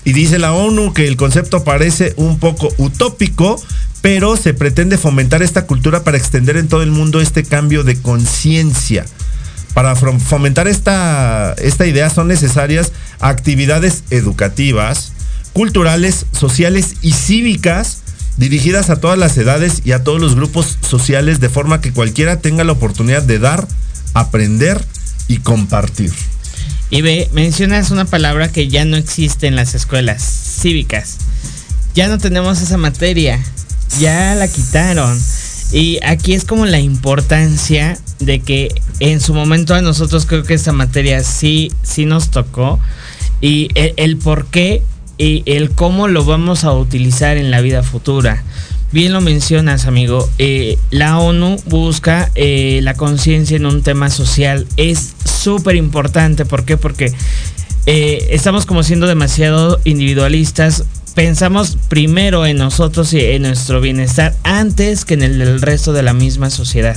[0.04, 3.62] Y dice la ONU que el concepto parece un poco utópico,
[4.02, 8.02] pero se pretende fomentar esta cultura para extender en todo el mundo este cambio de
[8.02, 9.06] conciencia.
[9.74, 15.14] Para fom- fomentar esta, esta idea son necesarias actividades educativas,
[15.54, 18.02] culturales, sociales y cívicas
[18.38, 22.40] dirigidas a todas las edades y a todos los grupos sociales de forma que cualquiera
[22.40, 23.68] tenga la oportunidad de dar,
[24.14, 24.84] aprender
[25.28, 26.12] y compartir.
[26.90, 31.18] Y ve, mencionas una palabra que ya no existe en las escuelas cívicas.
[31.96, 33.40] Ya no tenemos esa materia.
[34.00, 35.18] Ya la quitaron.
[35.72, 38.70] Y aquí es como la importancia de que
[39.00, 42.78] en su momento a nosotros creo que esta materia sí, sí nos tocó.
[43.40, 44.84] Y el, el por qué
[45.22, 48.43] y el cómo lo vamos a utilizar en la vida futura.
[48.91, 50.28] Bien lo mencionas, amigo.
[50.39, 54.65] Eh, la ONU busca eh, la conciencia en un tema social.
[54.78, 56.43] Es súper importante.
[56.43, 56.76] ¿Por qué?
[56.76, 57.13] Porque
[57.86, 60.86] eh, estamos como siendo demasiado individualistas.
[61.16, 66.03] Pensamos primero en nosotros y en nuestro bienestar antes que en el del resto de
[66.03, 66.95] la misma sociedad.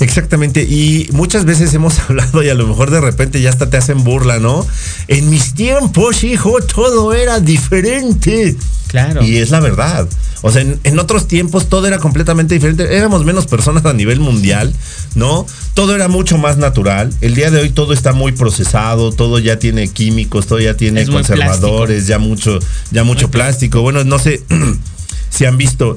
[0.00, 3.76] Exactamente, y muchas veces hemos hablado y a lo mejor de repente ya hasta te
[3.76, 4.66] hacen burla, ¿no?
[5.08, 8.56] En mis tiempos, hijo, todo era diferente.
[8.88, 9.22] Claro.
[9.22, 10.08] Y es la verdad.
[10.44, 12.96] O sea, en, en otros tiempos todo era completamente diferente.
[12.96, 14.74] Éramos menos personas a nivel mundial,
[15.14, 15.46] ¿no?
[15.74, 17.12] Todo era mucho más natural.
[17.20, 21.02] El día de hoy todo está muy procesado, todo ya tiene químicos, todo ya tiene
[21.02, 22.58] Es conservadores, ya mucho,
[22.90, 23.82] ya mucho plástico.
[23.82, 24.42] Bueno, no sé
[25.30, 25.96] si han visto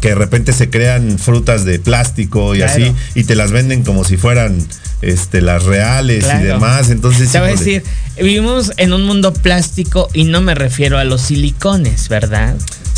[0.00, 2.72] que de repente se crean frutas de plástico y Claro.
[2.72, 4.56] así, y te las venden como si fueran
[5.02, 6.90] este, las reales y demás.
[6.90, 7.82] Entonces, Te voy a decir,
[8.16, 12.56] vivimos en un mundo plástico y no me refiero a los silicones, ¿verdad?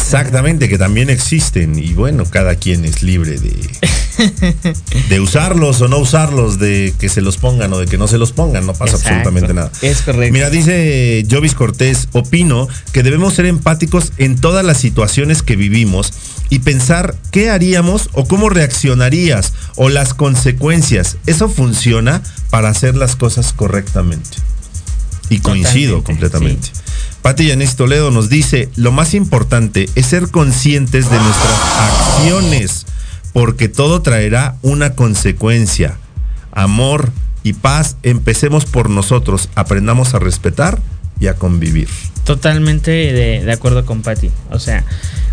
[0.09, 3.53] Exactamente, que también existen y bueno, cada quien es libre de,
[5.11, 8.17] de usarlos o no usarlos, de que se los pongan o de que no se
[8.17, 9.09] los pongan, no pasa Exacto.
[9.09, 9.71] absolutamente nada.
[9.83, 10.33] Es correcto.
[10.33, 16.15] Mira, dice Jovis Cortés, opino que debemos ser empáticos en todas las situaciones que vivimos
[16.49, 21.19] y pensar qué haríamos o cómo reaccionarías o las consecuencias.
[21.27, 21.88] Eso funciona
[22.51, 24.39] para hacer las cosas correctamente.
[25.31, 26.71] Y coincido completamente.
[27.23, 32.87] Pati Yanis Toledo nos dice, lo más importante es ser conscientes de nuestras acciones,
[33.33, 35.99] porque todo traerá una consecuencia.
[36.53, 37.11] Amor
[37.43, 40.81] y paz, empecemos por nosotros, aprendamos a respetar
[41.21, 41.89] y a convivir.
[42.25, 44.31] Totalmente de, de acuerdo con Patti.
[44.51, 44.85] O sea,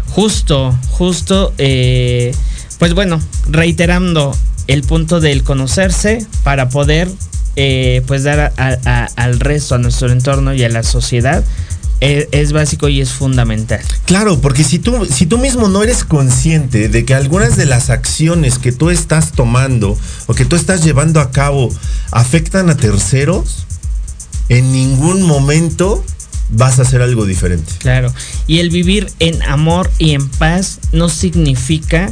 [0.09, 2.33] justo, justo, eh,
[2.79, 4.35] pues bueno, reiterando
[4.67, 7.09] el punto del conocerse para poder
[7.57, 11.41] eh, pues dar a- a- al resto, a nuestro entorno y a la sociedad,
[12.01, 13.79] eh, es básico y es fundamental.
[14.05, 17.89] Claro, porque si tú, si tú mismo no eres consciente de que algunas de las
[17.89, 19.97] acciones que tú estás tomando
[20.27, 21.69] o que tú estás llevando a cabo
[22.11, 23.65] afectan a terceros,
[24.49, 26.03] en ningún momento
[26.49, 27.71] vas a hacer algo diferente.
[27.79, 28.13] Claro.
[28.47, 32.11] Y el vivir en amor y en paz no significa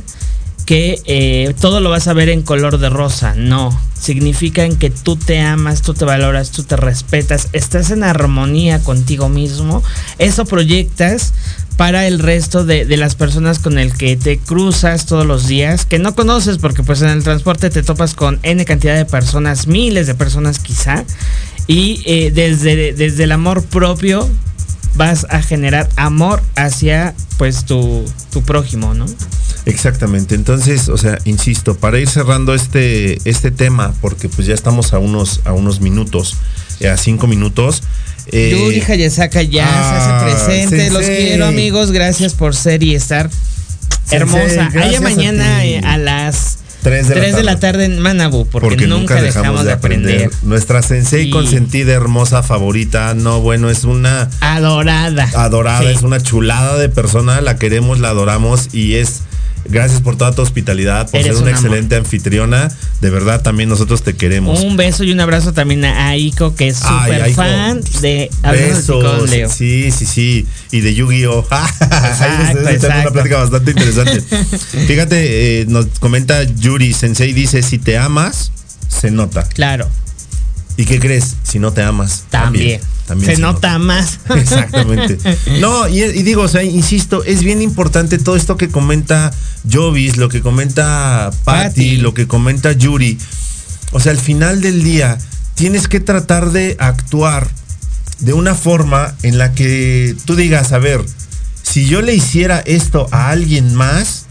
[0.66, 3.36] que eh, todo lo vas a ver en color de rosa.
[3.36, 3.78] No.
[4.00, 8.80] Significa en que tú te amas, tú te valoras, tú te respetas, estás en armonía
[8.80, 9.82] contigo mismo.
[10.20, 11.34] Eso proyectas
[11.78, 16.00] para el resto de, las personas con el que te cruzas todos los días, que
[16.00, 20.06] no conoces porque pues en el transporte te topas con N cantidad de personas, miles
[20.06, 21.04] de personas quizá,
[21.66, 24.30] y eh, desde, desde el amor propio
[24.96, 29.06] vas a generar amor hacia pues tu, tu prójimo, ¿no?
[29.66, 30.36] Exactamente.
[30.36, 35.00] Entonces, o sea, insisto, para ir cerrando este, este tema, porque pues ya estamos a
[35.00, 36.36] unos, a unos minutos,
[36.80, 37.82] eh, a cinco minutos.
[38.28, 40.90] eh, Yuri Hayasaka ya ah, se hace presente.
[40.92, 41.92] Los quiero, amigos.
[41.92, 43.30] Gracias por ser y estar
[44.06, 44.70] Sensei, hermosa.
[44.74, 48.00] gracias Allá a mañana eh, a las Tres de la 3 de la tarde en
[48.00, 50.30] Manabu, porque, nunca, dejamos de aprender.
[50.44, 51.30] Nuestra sensei Sí.
[51.30, 53.14] consentida, hermosa, favorita.
[53.14, 55.30] No, bueno, es una Adorada.
[55.36, 55.96] adorada, Sí.
[55.96, 57.40] es una chulada de persona.
[57.40, 59.22] La queremos, la adoramos y es.
[59.66, 61.66] Gracias por toda tu hospitalidad, por Eres ser una un amor.
[61.66, 62.72] excelente anfitriona.
[63.02, 64.60] De verdad, también nosotros te queremos.
[64.62, 69.30] Un beso y un abrazo también a Aiko, que es súper fan de Besos.
[69.30, 69.50] Leo.
[69.50, 70.48] Sí, sí, sí.
[70.72, 71.46] Y de Yu-Gi-Oh!
[71.82, 72.88] Exacto.
[72.88, 74.22] una plática bastante interesante.
[74.88, 78.52] Fíjate, eh, nos comenta Yuri Sensei, dice, si te amas,
[78.88, 79.44] se nota.
[79.44, 79.88] Claro,
[80.78, 81.36] ¿Y qué crees?
[81.44, 82.82] Si no te amas, también.
[83.06, 84.20] también se nota más.
[84.36, 85.18] Exactamente.
[85.60, 89.32] No, y, y digo, o sea, insisto, es bien importante todo esto que comenta
[89.72, 91.98] Jovis, lo que comenta Patty.
[91.98, 93.18] lo que comenta Yuri.
[93.92, 95.18] O sea, al final del día,
[95.54, 97.48] tienes que tratar de actuar
[98.20, 101.02] de una forma en la que tú digas, a ver,
[101.62, 104.23] si yo le hiciera esto a alguien más,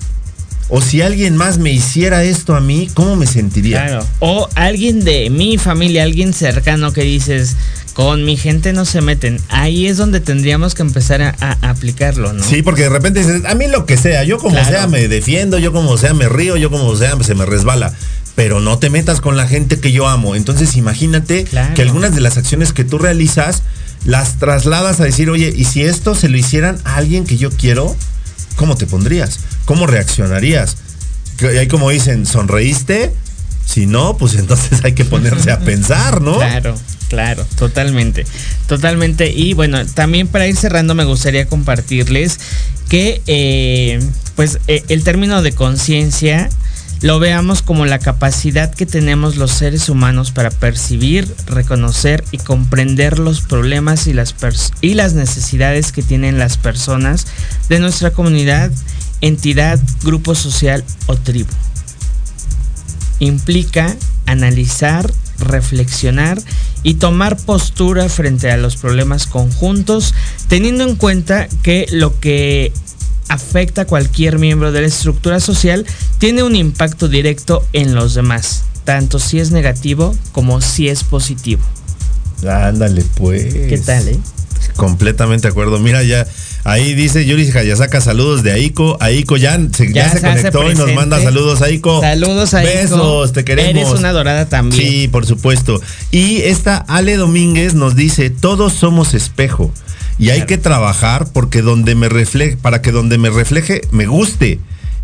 [0.75, 3.85] o si alguien más me hiciera esto a mí, ¿cómo me sentiría?
[3.87, 4.07] Claro.
[4.21, 7.57] O alguien de mi familia, alguien cercano que dices,
[7.93, 9.39] con mi gente no se meten.
[9.51, 12.43] Ahí es donde tendríamos que empezar a, a aplicarlo, ¿no?
[12.43, 14.71] Sí, porque de repente dices, a mí lo que sea, yo como Claro.
[14.71, 17.93] sea me defiendo, yo como sea me río, yo como sea se me resbala.
[18.35, 20.35] Pero no te metas con la gente que yo amo.
[20.37, 21.75] Entonces imagínate Claro.
[21.75, 23.63] que algunas de las acciones que tú realizas
[24.07, 27.51] las trasladas a decir, oye, ¿y si esto se lo hicieran a alguien que yo
[27.51, 27.95] quiero?
[28.57, 29.41] ¿Cómo te pondrías?
[29.65, 30.77] ¿Cómo reaccionarías?
[31.37, 33.13] Que ahí como dicen, ¿sonreíste?
[33.67, 36.37] Si no, pues entonces hay que ponerse a pensar, ¿no?
[36.37, 36.75] Claro,
[37.09, 38.25] claro, totalmente.
[38.67, 39.31] Totalmente.
[39.31, 42.39] Y bueno, también para ir cerrando me gustaría compartirles
[42.89, 44.01] que eh,
[44.37, 46.51] pues eh, el término de conciencia
[47.03, 53.19] lo veamos como la capacidad que tenemos los seres humanos para percibir, reconocer y comprender
[53.19, 54.37] los problemas y las,
[54.81, 57.27] y las necesidades que tienen las personas
[57.69, 58.71] de nuestra comunidad,
[59.21, 61.51] entidad, grupo social o tribu.
[63.19, 63.95] Implica
[64.27, 66.41] analizar, reflexionar
[66.85, 70.15] y tomar postura frente a los problemas conjuntos,
[70.47, 72.73] teniendo en cuenta que lo que
[73.33, 75.87] afecta a cualquier miembro de la estructura social
[76.19, 81.63] tiene un impacto directo en los demás, tanto si es negativo como si es positivo.
[82.47, 83.55] Ándale, pues.
[83.55, 84.19] ¿Qué tal, eh?
[84.77, 85.79] Completamente de acuerdo.
[85.79, 86.27] Mira, ya
[86.65, 88.97] ahí dice Yuri Hayasaka, saludos de Aiko.
[89.01, 92.01] Aiko ya se, ya Ya se se hace conectó y nos manda saludos, Aiko.
[92.01, 93.71] Saludos a Besos, te queremos.
[93.71, 94.83] Eres una dorada también.
[94.83, 95.81] Sí, por supuesto.
[96.11, 99.73] Y esta Ale Domínguez nos dice, todos somos espejo.
[100.19, 104.61] Y hay que trabajar porque donde me refleje, para que donde me refleje me guste.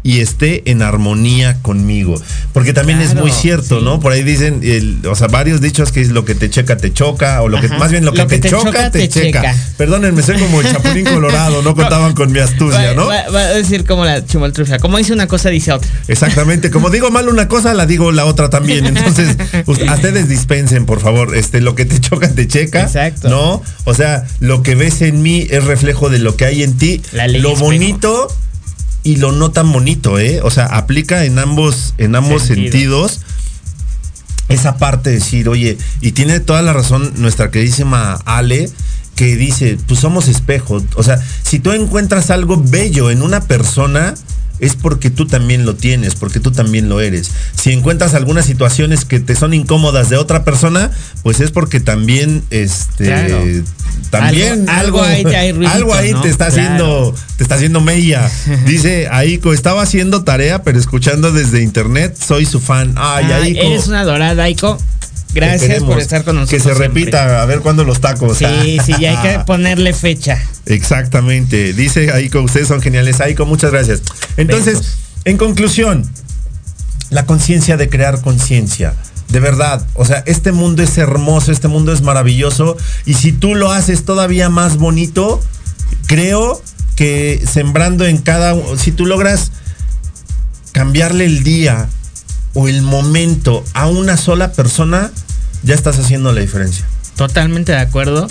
[0.08, 2.18] Y esté en armonía conmigo.
[2.54, 3.84] Porque también es muy cierto, sí.
[3.84, 4.00] ¿no?
[4.00, 6.94] Por ahí dicen, el- o sea, varios dichos que es lo que te checa, te
[6.94, 9.54] choca, o lo que, más bien lo que, te, choca, te, checa.
[9.76, 13.06] Perdónenme, soy como el chapulín colorado, no contaban con mi astucia, Va, ¿no?
[13.06, 14.78] va- va a decir como la chumoltrufa.
[14.78, 15.90] Como dice una cosa, dice otra.
[16.08, 18.86] Exactamente, como digo mal una cosa, la digo la otra también.
[18.86, 19.36] Entonces,
[19.66, 21.36] ustedes dispensen, por favor.
[21.36, 22.80] Este, lo que te choca, te checa.
[22.84, 23.28] Exacto.
[23.28, 23.62] ¿No?
[23.84, 27.02] O sea, lo que ves en mí es reflejo de lo que hay en ti.
[27.12, 27.66] La ley lo espejo.
[27.66, 28.28] bonito
[29.02, 30.40] y lo no tan bonito, ¿eh?
[30.42, 33.12] O sea, aplica en ambos, en ambos Sentidos.
[33.12, 33.20] sentidos.
[34.48, 38.70] Esa parte de decir, oye, y tiene toda la razón nuestra queridísima Ale,
[39.14, 40.82] que dice, pues somos espejo.
[40.94, 44.14] O sea, si tú encuentras algo bello en una persona,
[44.60, 47.30] es porque tú también lo tienes, porque tú también lo eres.
[47.56, 50.90] Si encuentras algunas situaciones que te son incómodas de otra persona,
[51.22, 53.38] pues es porque también, este, Claro.
[54.10, 56.20] también Algo- algo ahí te hay ruidito, algo ahí ¿no?
[56.22, 56.62] te está Claro.
[56.62, 58.30] haciendo, te está haciendo mella.
[58.66, 62.94] Dice Aiko, estaba haciendo tarea, pero escuchando desde internet, soy su fan.
[62.96, 63.60] Ay, Ay, Aiko.
[63.66, 64.78] eres una dorada, Aiko.
[65.34, 66.50] Gracias por estar con nosotros.
[66.50, 66.88] Que se siempre.
[66.88, 68.38] repita, a ver cuándo los tacos.
[68.38, 70.42] Sí, sí, ya hay que ponerle fecha.
[70.66, 71.72] Exactamente.
[71.72, 73.20] Dice Aiko, ustedes son geniales.
[73.20, 74.02] Aiko, muchas gracias.
[74.36, 74.98] Entonces, Besos.
[75.24, 76.10] en conclusión,
[77.10, 78.94] la conciencia de crear conciencia.
[79.28, 82.76] De verdad, o sea, este mundo es hermoso, este mundo es maravilloso.
[83.04, 85.42] Y si tú lo haces todavía más bonito,
[86.06, 86.62] creo
[86.96, 88.56] que sembrando en cada...
[88.78, 89.52] Si tú logras
[90.72, 91.88] cambiarle el día
[92.58, 95.12] o el momento a una sola persona,
[95.62, 96.84] ya estás haciendo la diferencia.
[97.14, 98.26] Totalmente de acuerdo.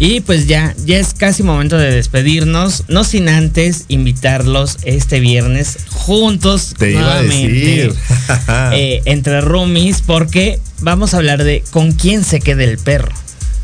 [0.00, 5.76] Y pues ya, ya es casi momento de despedirnos, no sin antes invitarlos este viernes
[5.88, 7.94] juntos Te iba a decir.
[8.72, 13.12] eh, entre roomies porque vamos a hablar de con quién se queda el perro.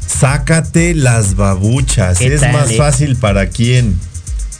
[0.06, 2.18] Sácate las babuchas.
[2.18, 2.76] ¿Qué Es tal, más eh?
[2.76, 3.98] fácil para quién.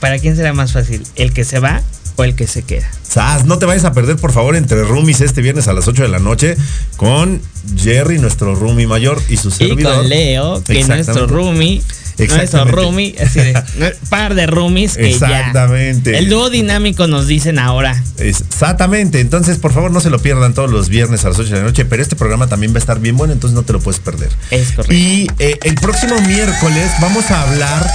[0.01, 1.03] ¿Para quién será más fácil?
[1.15, 1.83] ¿El que se va
[2.17, 2.89] o el que se queda?
[3.07, 6.01] Sas, no te vayas a perder, por favor, entre roomies este viernes a las 8
[6.03, 6.57] de la noche
[6.97, 7.41] con
[7.77, 9.95] Jerry, nuestro roomie mayor, y su Y servidor.
[9.95, 11.81] con Leo, que es nuestro roomie.
[12.17, 13.61] Nuestro roomie, así de, no-
[14.09, 16.11] par de roomies que Exactamente.
[16.13, 16.17] ya.
[16.17, 18.01] El dúo dinámico nos dicen ahora.
[18.17, 19.19] Exactamente.
[19.19, 21.63] Entonces, por favor, no se lo pierdan todos los viernes a las 8 de la
[21.65, 21.85] noche.
[21.85, 24.29] Pero este programa también va a estar bien bueno, entonces no te lo puedes perder.
[24.51, 24.93] Es correcto.
[24.93, 27.87] Y eh, el próximo miércoles vamos a hablar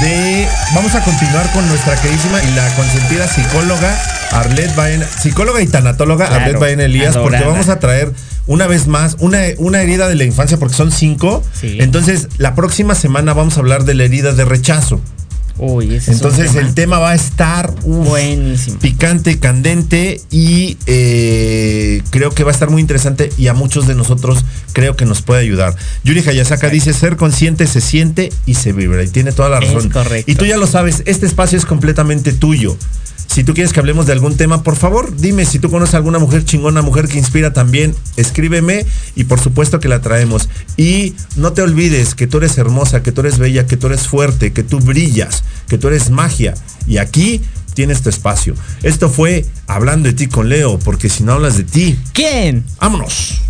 [0.00, 0.46] de.
[0.74, 3.98] Vamos a continuar con nuestra queridísima y la consentida psicóloga
[4.32, 8.10] Arlet Baena, psicóloga y tanatóloga Claro, Arlet Baena Elías, porque vamos a traer
[8.46, 11.42] una vez más una, una herida de la infancia, porque son cinco.
[11.58, 11.78] Sí.
[11.80, 15.00] Entonces, la próxima semana vamos a hablar de la herida de rechazo.
[15.58, 18.78] Uy, ese es Entonces, tema el tema va a estar uf, buenísimo.
[18.78, 23.94] picante, candente y eh, creo que va a estar muy interesante y a muchos de
[23.94, 24.44] nosotros
[24.74, 25.74] creo que nos puede ayudar.
[26.04, 29.72] Yuri Hayasaka dice, ser consciente se siente y se vibra y tiene toda la Es
[29.72, 29.90] razón.
[29.90, 30.30] correcto.
[30.30, 32.76] Y tú ya lo sabes, este espacio es completamente tuyo.
[33.26, 35.98] Si tú quieres que hablemos de algún tema, por favor, dime si tú conoces a
[35.98, 40.48] alguna mujer chingona, mujer que inspira también, escríbeme y por supuesto que la traemos.
[40.76, 44.08] Y no te olvides que tú eres hermosa, que tú eres bella, que tú eres
[44.08, 46.54] fuerte, que tú brillas, que tú eres magia.
[46.86, 47.42] Y aquí
[47.74, 48.54] tienes tu espacio.
[48.82, 52.64] Esto fue Hablando de ti con Leo, porque si no hablas de ti, ¿Quién?
[52.80, 53.42] vámonos.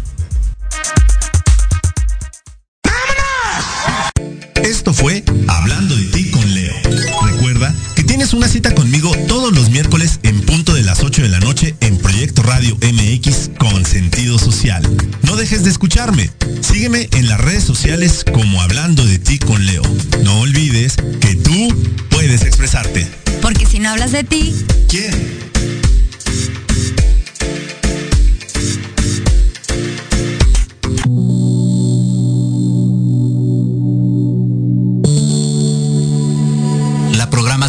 [4.62, 6.15] Esto fue Hablando de ti
[8.16, 11.74] tienes una cita conmigo todos los miércoles en punto de las 8 de la noche
[11.80, 14.82] en Proyecto Radio MX con sentido social.
[15.20, 16.30] No dejes de escucharme.
[16.62, 19.82] Sígueme en las redes sociales como Hablando de ti con Leo.
[20.24, 21.68] No olvides que tú
[22.08, 23.06] puedes expresarte.
[23.42, 24.54] Porque si no hablas de ti,
[24.88, 25.12] ¿Quién?